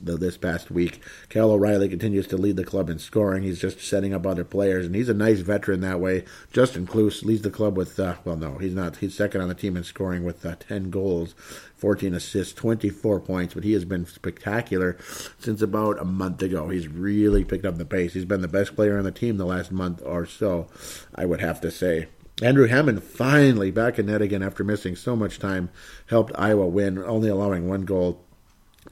[0.00, 1.02] the, this past week.
[1.28, 3.42] Cal O'Reilly continues to lead the club in scoring.
[3.42, 6.24] He's just setting up other players, and he's a nice veteran that way.
[6.52, 8.98] Justin Kloos leads the club with, uh, well, no, he's not.
[8.98, 11.34] He's second on the team in scoring with uh, 10 goals,
[11.74, 14.96] 14 assists, 24 points, but he has been spectacular
[15.40, 16.68] since about a month ago.
[16.68, 18.14] He's really picked up the pace.
[18.14, 20.68] He's been the best player on the team the last month or so,
[21.12, 22.06] I would have to say.
[22.42, 25.70] Andrew Hammond finally back in net again after missing so much time,
[26.06, 28.22] helped Iowa win, only allowing one goal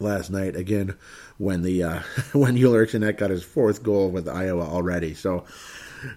[0.01, 0.97] last night again
[1.37, 2.01] when the uh,
[2.33, 5.13] when Eriksson got his fourth goal with Iowa already.
[5.13, 5.45] So,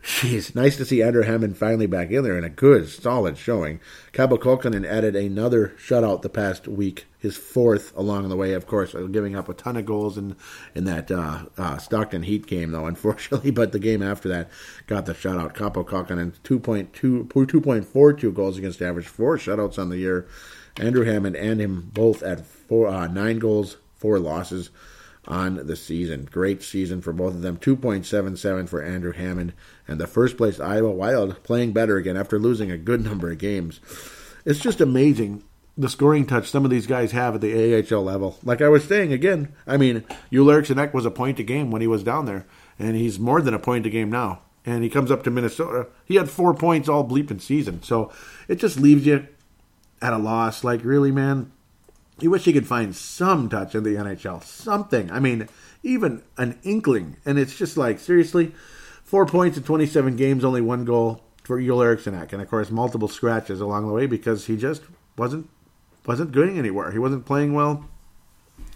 [0.03, 3.79] jeez, nice to see Andrew Hammond finally back in there in a good, solid showing.
[4.13, 8.53] Kähkönen added another shutout the past week, his fourth along the way.
[8.53, 10.35] Of course, uh, giving up a ton of goals in
[10.75, 13.51] in that uh, uh, Stockton Heat game, though, unfortunately.
[13.51, 14.49] But the game after that
[14.87, 15.55] got the shutout.
[15.55, 20.27] Kaapo Kähkönen 2.2, 2.42 goals against average, four shutouts on the year.
[20.77, 24.69] Andrew Hammond and him both at four, uh, nine goals, four losses
[25.27, 26.27] on the season.
[26.31, 27.57] Great season for both of them.
[27.57, 29.53] 2.77 for Andrew Hammond
[29.87, 33.37] and the first place Iowa Wild playing better again after losing a good number of
[33.37, 33.79] games.
[34.45, 35.43] It's just amazing
[35.77, 38.39] the scoring touch some of these guys have at the AHL level.
[38.43, 41.87] Like I was saying again, I mean, Eriksson was a point a game when he
[41.87, 42.47] was down there,
[42.79, 44.41] and he's more than a point a game now.
[44.65, 45.87] And he comes up to Minnesota.
[46.03, 47.83] He had four points all bleeping season.
[47.83, 48.11] So
[48.49, 49.27] it just leaves you
[50.01, 50.63] at a loss.
[50.63, 51.51] Like, really, man?
[52.19, 54.43] You wish you could find some touch in the NHL.
[54.43, 55.11] Something.
[55.11, 55.47] I mean,
[55.83, 57.17] even an inkling.
[57.25, 58.53] And it's just like, seriously,
[59.03, 62.13] four points in 27 games, only one goal for Joel Eriksson.
[62.13, 64.81] And of course, multiple scratches along the way because he just
[65.17, 65.49] wasn't
[66.05, 66.91] wasn't going anywhere.
[66.91, 67.85] He wasn't playing well,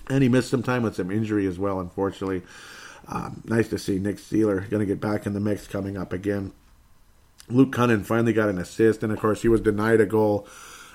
[0.10, 1.80] and he missed some time with some injury as well.
[1.80, 2.42] Unfortunately,
[3.08, 6.14] um, nice to see Nick Seeler going to get back in the mix coming up
[6.14, 6.52] again.
[7.50, 10.48] Luke Kunin finally got an assist, and of course he was denied a goal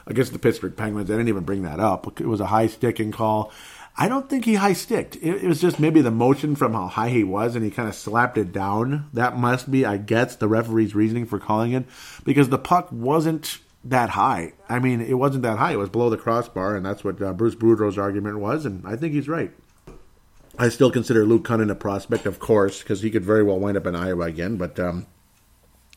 [0.06, 1.10] against the Pittsburgh Penguins.
[1.10, 2.20] I didn't even bring that up.
[2.20, 3.52] It was a high sticking call.
[3.98, 5.16] I don't think he high sticked.
[5.16, 7.88] It, it, was just maybe the motion from how high he was, and he kind
[7.88, 9.08] of slapped it down.
[9.14, 11.86] That must be, I guess, the referee's reasoning for calling it
[12.24, 14.52] because the puck wasn't that high.
[14.68, 15.72] I mean, it wasn't that high.
[15.72, 18.96] It was below the crossbar, and that's what uh, Bruce Boudreau's argument was, and I
[18.96, 19.52] think he's right.
[20.58, 23.76] I still consider Luke Kunin a prospect, of course, because he could very well wind
[23.76, 25.06] up in Iowa again, but um,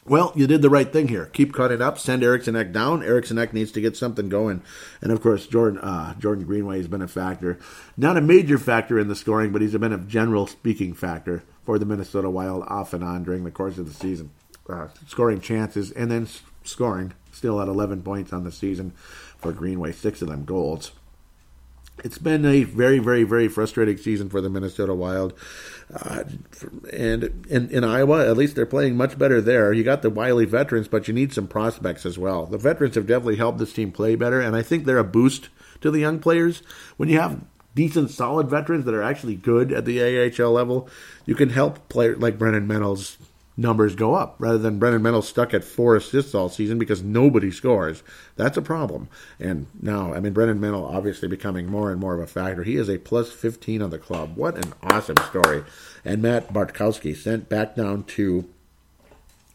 [0.06, 1.28] well, you did the right thing here.
[1.28, 2.00] Keep cutting up.
[2.00, 3.04] Send Eriksson Ek down.
[3.04, 4.64] Eriksson Ek needs to get something going.
[5.02, 7.60] And of course, Jordan uh, Jordan Greenway has been a factor.
[7.96, 11.78] Not a major factor in the scoring, but he's been a general speaking factor for
[11.78, 14.32] the Minnesota Wild off and on during the course of the season.
[14.68, 16.28] Uh, scoring chances and then
[16.64, 17.14] scoring.
[17.32, 18.92] Still at 11 points on the season
[19.38, 19.92] for Greenway.
[19.92, 20.92] Six of them goals
[22.04, 25.34] it's been a very, very, very frustrating season for the Minnesota Wild.
[25.94, 26.24] Uh,
[26.94, 29.74] and in, in Iowa, at least they're playing much better there.
[29.74, 32.46] You got the wily veterans, but you need some prospects as well.
[32.46, 35.50] The veterans have definitely helped this team play better, and I think they're a boost
[35.82, 36.62] to the young players.
[36.98, 37.42] When you have
[37.76, 40.90] decent, solid veterans that are actually good at the AHL level,
[41.26, 43.18] you can help players like Brennan Menells
[43.60, 47.52] numbers go up rather than Brennan Menell stuck at four assists all season because nobody
[47.52, 48.02] scores.
[48.38, 49.10] That's a problem.
[49.40, 52.64] And now, I mean, Brennan Menell obviously becoming more and more of a factor.
[52.64, 54.38] He is a plus 15 on the club.
[54.38, 55.64] What an awesome story.
[56.06, 58.48] And Matt Bartkowski sent back down to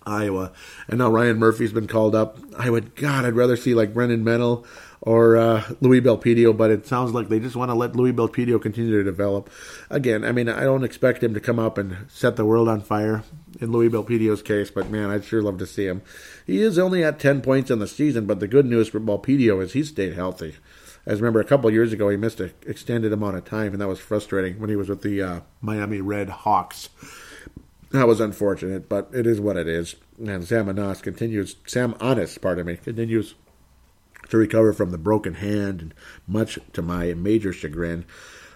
[0.07, 0.53] Iowa.
[0.87, 2.39] And now Ryan Murphy's been called up.
[2.59, 4.67] I would, God, I'd rather see like Brennan Menell
[5.05, 8.61] or uh, Louis Belpedio, but it sounds like they just want to let Louis Belpedio
[8.61, 9.51] continue to develop.
[9.91, 12.81] Again, I mean, I don't expect him to come up and set the world on
[12.81, 13.23] fire
[13.61, 16.01] in Louis Belpedio's case, but man, I'd sure love to see him.
[16.47, 19.63] He is only at 10 points in the season, but the good news for Belpedio
[19.63, 20.57] is he's stayed healthy.
[21.05, 23.89] As remember, a couple years ago, he missed an extended amount of time, and that
[23.89, 26.89] was frustrating when he was with the uh, Miami Red Hawks.
[27.91, 29.97] That was unfortunate, but it is what it is.
[30.19, 33.35] And Sam Anas continues, Sam Anas, pardon me, continues
[34.29, 35.95] to recover from the broken hand, and
[36.27, 38.05] much to my major chagrin.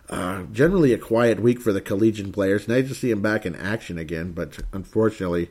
[0.09, 2.66] Uh, generally a quiet week for the collegian players.
[2.66, 5.51] Nice to see him back in action again, but unfortunately,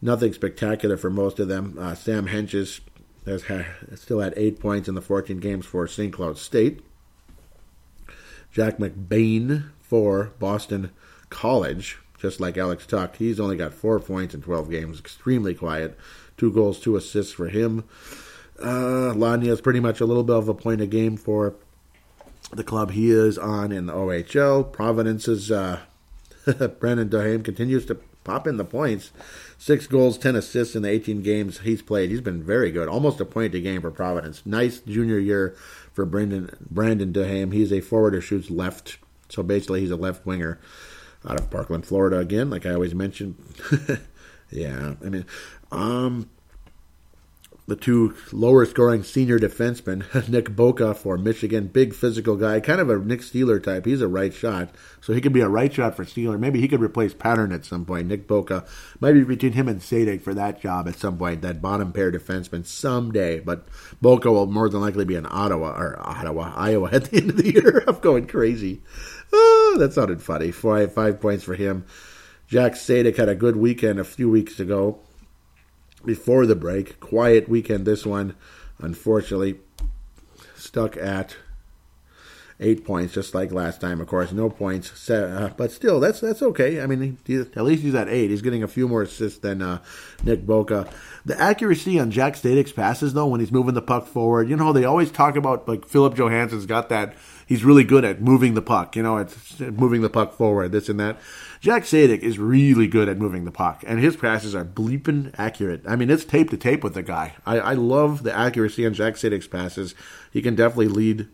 [0.00, 1.76] nothing spectacular for most of them.
[1.78, 2.80] Uh, Sam Hentges
[3.26, 3.44] has
[4.00, 6.12] still had eight points in the 14 games for St.
[6.12, 6.80] Cloud State.
[8.52, 10.90] Jack McBain for Boston
[11.28, 13.16] College, just like Alex Tuch.
[13.16, 14.98] He's only got four points in 12 games.
[14.98, 15.98] Extremely quiet.
[16.36, 17.84] Two goals, two assists for him.
[18.60, 21.54] Uh, Lania is pretty much a little bit of a point a game for
[22.52, 24.72] the club he is on in the OHL.
[24.72, 25.80] Providence's uh,
[26.80, 29.10] Brandon Duhaime continues to pop in the points.
[29.56, 32.10] Six goals, 10 assists in the 18 games he's played.
[32.10, 32.88] He's been very good.
[32.88, 34.44] Almost a point a game for Providence.
[34.44, 35.56] Nice junior year
[35.92, 37.52] for Brandon, Brandon Duhaime.
[37.52, 38.98] He's a forward who shoots left.
[39.28, 40.58] So basically, he's a left winger
[41.26, 43.36] out of Parkland, Florida again, like I always mention.
[44.50, 45.26] yeah, I mean,
[45.72, 46.30] um,
[47.68, 52.88] the two lower scoring senior defensemen, Nick Boka for Michigan, big physical guy, kind of
[52.88, 53.84] a Nick Seeler type.
[53.84, 54.70] He's a right shot,
[55.02, 56.38] so he could be a right shot for Seeler.
[56.40, 58.08] Maybe he could replace Pateryn at some point.
[58.08, 58.66] Nick Boka
[59.00, 62.10] might be between him and Sadek for that job at some point, that bottom pair
[62.10, 63.38] defenseman someday.
[63.38, 63.68] But
[64.02, 67.36] Boka will more than likely be in Ottawa or Ottawa, Iowa at the end of
[67.36, 67.84] the year.
[67.86, 68.80] I'm going crazy.
[69.30, 70.52] Oh, that sounded funny.
[70.52, 71.84] Five five points for him.
[72.46, 75.02] Jack Sadek had a good weekend a few weeks ago
[76.04, 77.00] before the break.
[77.00, 78.34] Quiet weekend, this one,
[78.78, 79.60] unfortunately,
[80.56, 81.36] stuck at
[82.60, 84.00] eight points, just like last time.
[84.00, 86.80] Of course, no points, uh, but still, that's that's okay.
[86.80, 88.30] I mean, he, at least he's at eight.
[88.30, 89.78] He's getting a few more assists than uh,
[90.24, 90.90] Nick Boka.
[91.24, 94.72] The accuracy on Jack Sadek's passes, though, when he's moving the puck forward, you know,
[94.72, 97.14] they always talk about like Filip Johansson's got that.
[97.46, 98.96] He's really good at moving the puck.
[98.96, 101.18] You know, it's moving the puck forward, this and that.
[101.60, 105.82] Jack Sadek is really good at moving the puck, and his passes are bleeping accurate.
[105.86, 107.34] I mean, it's tape to tape with the guy.
[107.44, 109.94] I, I love the accuracy on Jack Sadek's passes.
[110.32, 111.28] He can definitely lead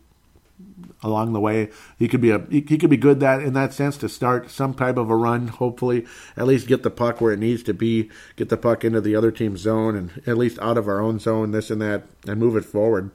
[1.03, 1.69] along the way.
[1.99, 4.49] He could be a he, he could be good that in that sense to start
[4.49, 5.49] some type of a run.
[5.49, 6.05] Hopefully,
[6.35, 9.15] at least get the puck where it needs to be, get the puck into the
[9.15, 12.39] other team's zone, and at least out of our own zone, this and that, and
[12.39, 13.11] move it forward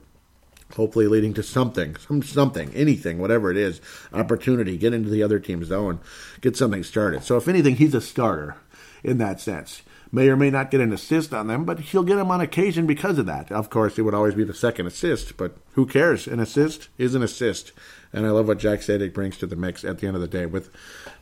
[0.75, 3.81] hopefully leading to something, some something, anything, whatever it is,
[4.13, 5.99] opportunity, get into the other team's zone,
[6.41, 7.23] get something started.
[7.23, 8.55] So if anything, he's a starter
[9.03, 9.81] in that sense.
[10.13, 12.85] May or may not get an assist on them, but he'll get them on occasion
[12.85, 13.49] because of that.
[13.49, 16.27] Of course, it would always be the second assist, but who cares?
[16.27, 17.71] An assist is an assist.
[18.11, 20.27] And I love what Jack Sadek brings to the mix at the end of the
[20.27, 20.69] day with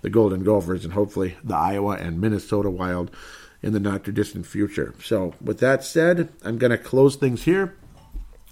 [0.01, 3.11] the Golden Gophers and hopefully the Iowa and Minnesota Wild
[3.61, 4.95] in the not too distant future.
[5.03, 7.75] So, with that said, I'm going to close things here.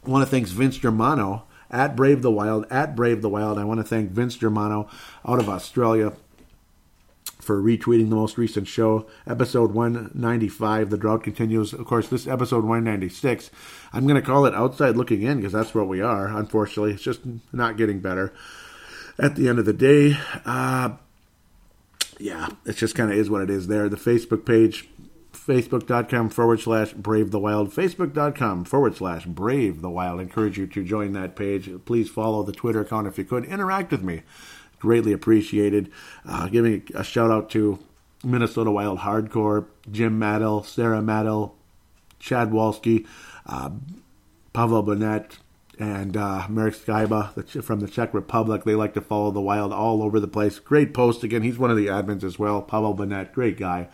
[0.07, 3.57] I want to thank Vince Germano at Brave the Wild, at Brave the Wild.
[3.57, 4.89] I want to thank Vince Germano
[5.25, 6.13] out of Australia
[7.41, 10.89] for retweeting the most recent show, episode 195.
[10.89, 11.73] The drought continues.
[11.73, 13.51] Of course, this episode 196.
[13.91, 16.27] I'm going to call it outside looking in because that's what we are.
[16.27, 17.19] Unfortunately, it's just
[17.51, 18.31] not getting better.
[19.19, 20.91] At the end of the day, uh,
[22.17, 23.89] yeah, it just kind of is what it is there.
[23.89, 24.87] The Facebook page,
[25.37, 30.19] facebook.com forward slash brave the wild, facebook.com forward slash brave the wild.
[30.19, 31.69] Encourage you to join that page.
[31.85, 33.45] Please follow the Twitter account if you could.
[33.45, 34.23] Interact with me
[34.79, 35.91] greatly appreciated.
[36.25, 37.79] Uh, giving a shout out to
[38.23, 41.55] Minnesota Wild Hardcore, Jim Maddell, Sarah Maddell,
[42.19, 43.05] Chad Walski,
[43.45, 43.69] uh,
[44.53, 45.37] Pavel bonnet
[45.79, 48.63] and uh, Marek Skyba from the Czech Republic.
[48.63, 50.57] They like to follow the Wild all over the place.
[50.57, 51.43] Great post again.
[51.43, 52.63] He's one of the admins as well.
[52.63, 53.89] Pavel Burnett, great guy.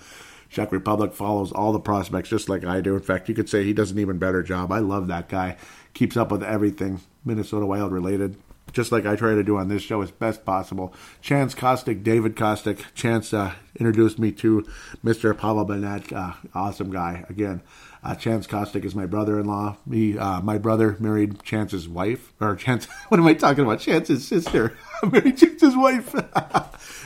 [0.53, 2.95] Czech Republic follows all the prospects just like I do.
[2.95, 4.71] In fact, you could say he does an even better job.
[4.71, 5.57] I love that guy.
[5.93, 8.37] Keeps up with everything Minnesota Wild related
[8.71, 10.93] just like I try to do on this show as best possible.
[11.21, 12.93] Chance Kostick, David Kostick.
[12.93, 14.67] Chance uh, introduced me to
[15.03, 15.37] Mr.
[15.37, 17.23] Pavel Bennett, uh, awesome guy.
[17.29, 17.61] Again,
[18.03, 19.77] uh, Chance Kostick is my brother-in-law.
[19.85, 22.85] Me, uh, my brother married Chance's wife, or Chance.
[23.07, 23.79] What am I talking about?
[23.79, 24.77] Chance's sister.
[25.03, 26.13] married Chance's wife.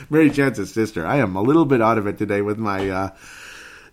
[0.10, 1.06] married Chance's sister.
[1.06, 2.88] I am a little bit out of it today with my.
[2.88, 3.10] Uh,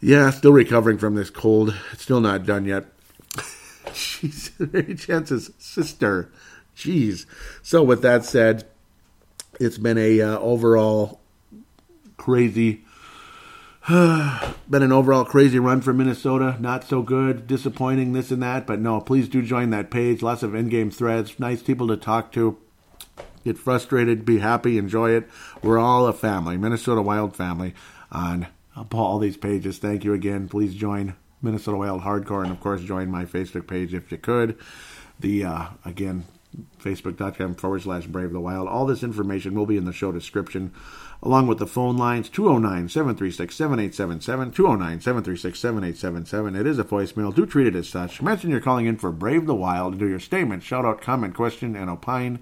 [0.01, 1.76] yeah, still recovering from this cold.
[1.91, 2.86] It's still not done yet.
[3.93, 6.32] She's Mary Chance's sister.
[6.76, 7.26] Jeez.
[7.62, 8.66] So with that said,
[9.60, 11.22] it's been a uh, overall
[12.18, 12.85] crazy
[13.88, 16.58] been an overall crazy run for Minnesota.
[16.60, 18.66] Not so good, disappointing, this and that.
[18.66, 20.24] But no, please do join that page.
[20.24, 22.58] Lots of in-game threads, nice people to talk to.
[23.44, 25.30] Get frustrated, be happy, enjoy it.
[25.62, 27.76] We're all a family, Minnesota Wild family,
[28.12, 28.48] on
[28.92, 29.78] all these pages.
[29.78, 30.50] Thank you again.
[30.50, 34.58] Please join Minnesota Wild Hardcore, and of course, join my Facebook page if you could.
[35.20, 36.26] The uh, again,
[36.82, 38.68] facebook.com forward slash brave the wild.
[38.68, 40.74] All this information will be in the show description,
[41.26, 46.55] along with the phone lines 209 736 7877, 209 736 7877.
[46.55, 47.34] It is a voicemail.
[47.34, 48.21] Do treat it as such.
[48.21, 49.97] Mention you're calling in for Brave the Wild.
[49.97, 52.39] Do your statement, shout out, comment, question, and opine.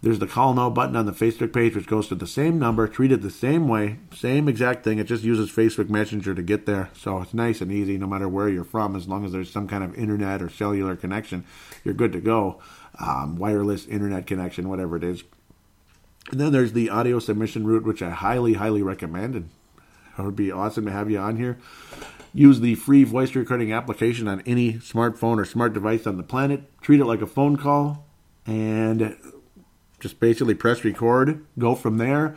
[0.00, 2.86] There's the call now button on the Facebook page, which goes to the same number,
[2.86, 4.98] treated the same way, same exact thing.
[4.98, 6.90] It just uses Facebook Messenger to get there.
[6.92, 9.66] So it's nice and easy no matter where you're from, as long as there's some
[9.66, 11.44] kind of internet or cellular connection,
[11.84, 12.60] you're good to go
[13.00, 15.24] um, wireless internet connection, whatever it is.
[16.30, 19.34] And then there's the audio submission route, which I highly, highly recommend.
[19.34, 19.50] And
[20.18, 21.58] it would be awesome to have you on here.
[22.32, 26.62] Use the free voice recording application on any smartphone or smart device on the planet.
[26.80, 28.06] Treat it like a phone call
[28.46, 29.16] and
[30.00, 31.46] just basically press record.
[31.58, 32.34] Go from there.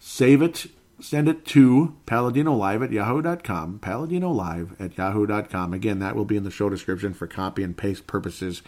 [0.00, 0.66] Save it.
[0.98, 3.78] Send it to Paladino Live at yahoo.com.
[3.80, 5.74] Paladino Live at yahoo.com.
[5.74, 8.62] Again, that will be in the show description for copy and paste purposes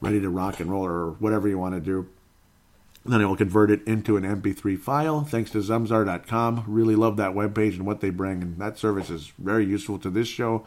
[0.00, 2.08] ready to rock and roll or whatever you want to do.
[3.04, 6.64] Then I will convert it into an MP3 file thanks to Zamzar.com.
[6.66, 10.10] Really love that webpage and what they bring, and that service is very useful to
[10.10, 10.66] this show.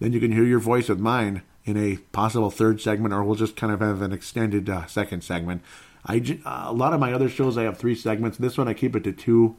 [0.00, 3.36] Then you can hear your voice with mine in a possible third segment, or we'll
[3.36, 5.62] just kind of have an extended uh, second segment.
[6.04, 8.38] I, uh, a lot of my other shows, I have three segments.
[8.38, 9.56] This one, I keep it to two.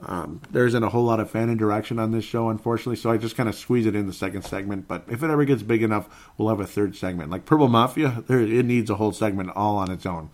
[0.00, 3.18] Um, there isn't a whole lot of fan interaction on this show, unfortunately, so I
[3.18, 4.88] just kind of squeeze it in the second segment.
[4.88, 7.30] But if it ever gets big enough, we'll have a third segment.
[7.30, 10.30] Like Purple Mafia, there, it needs a whole segment all on its own.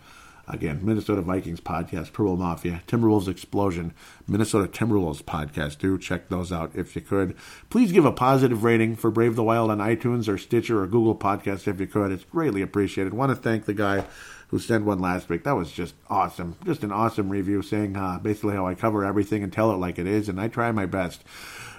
[0.51, 3.93] Again, Minnesota Vikings podcast, Purple Mafia, Timberwolves Explosion,
[4.27, 5.79] Minnesota Timberwolves podcast.
[5.79, 7.37] Do check those out if you could.
[7.69, 11.15] Please give a positive rating for Brave the Wild on iTunes or Stitcher or Google
[11.15, 12.11] Podcasts if you could.
[12.13, 13.13] It's greatly appreciated.
[13.13, 14.05] Want to thank the guy
[14.49, 15.45] who sent one last week.
[15.45, 16.57] That was just awesome.
[16.65, 19.99] Just an awesome review saying uh, basically how I cover everything and tell it like
[19.99, 21.23] it is, and I try my best.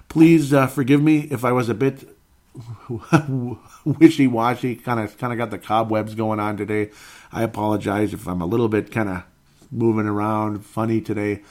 [0.07, 2.07] Please uh, forgive me if I was a bit
[3.85, 6.91] wishy-washy, kind of kind of got the cobwebs going on today.
[7.31, 9.23] I apologize if I'm a little bit kind of
[9.71, 11.43] moving around, funny today.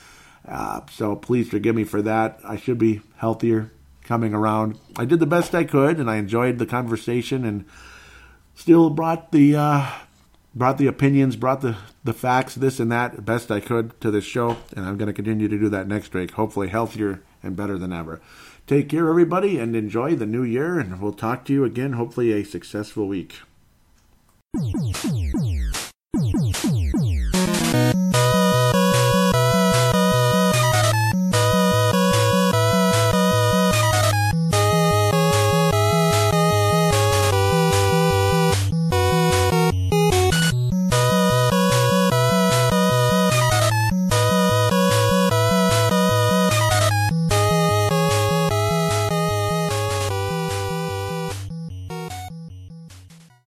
[0.47, 2.41] Uh, so please forgive me for that.
[2.45, 3.71] I should be healthier
[4.03, 4.79] coming around.
[4.97, 7.65] I did the best I could, and I enjoyed the conversation, and
[8.55, 9.87] still brought the uh,
[10.55, 14.25] brought the opinions, brought the, the facts, this and that, best I could to this
[14.25, 17.79] show, and I'm going to continue to do that next week, hopefully healthier and better
[17.79, 18.21] than ever.
[18.67, 22.33] Take care, everybody, and enjoy the new year, and we'll talk to you again, hopefully
[22.33, 23.37] a successful week.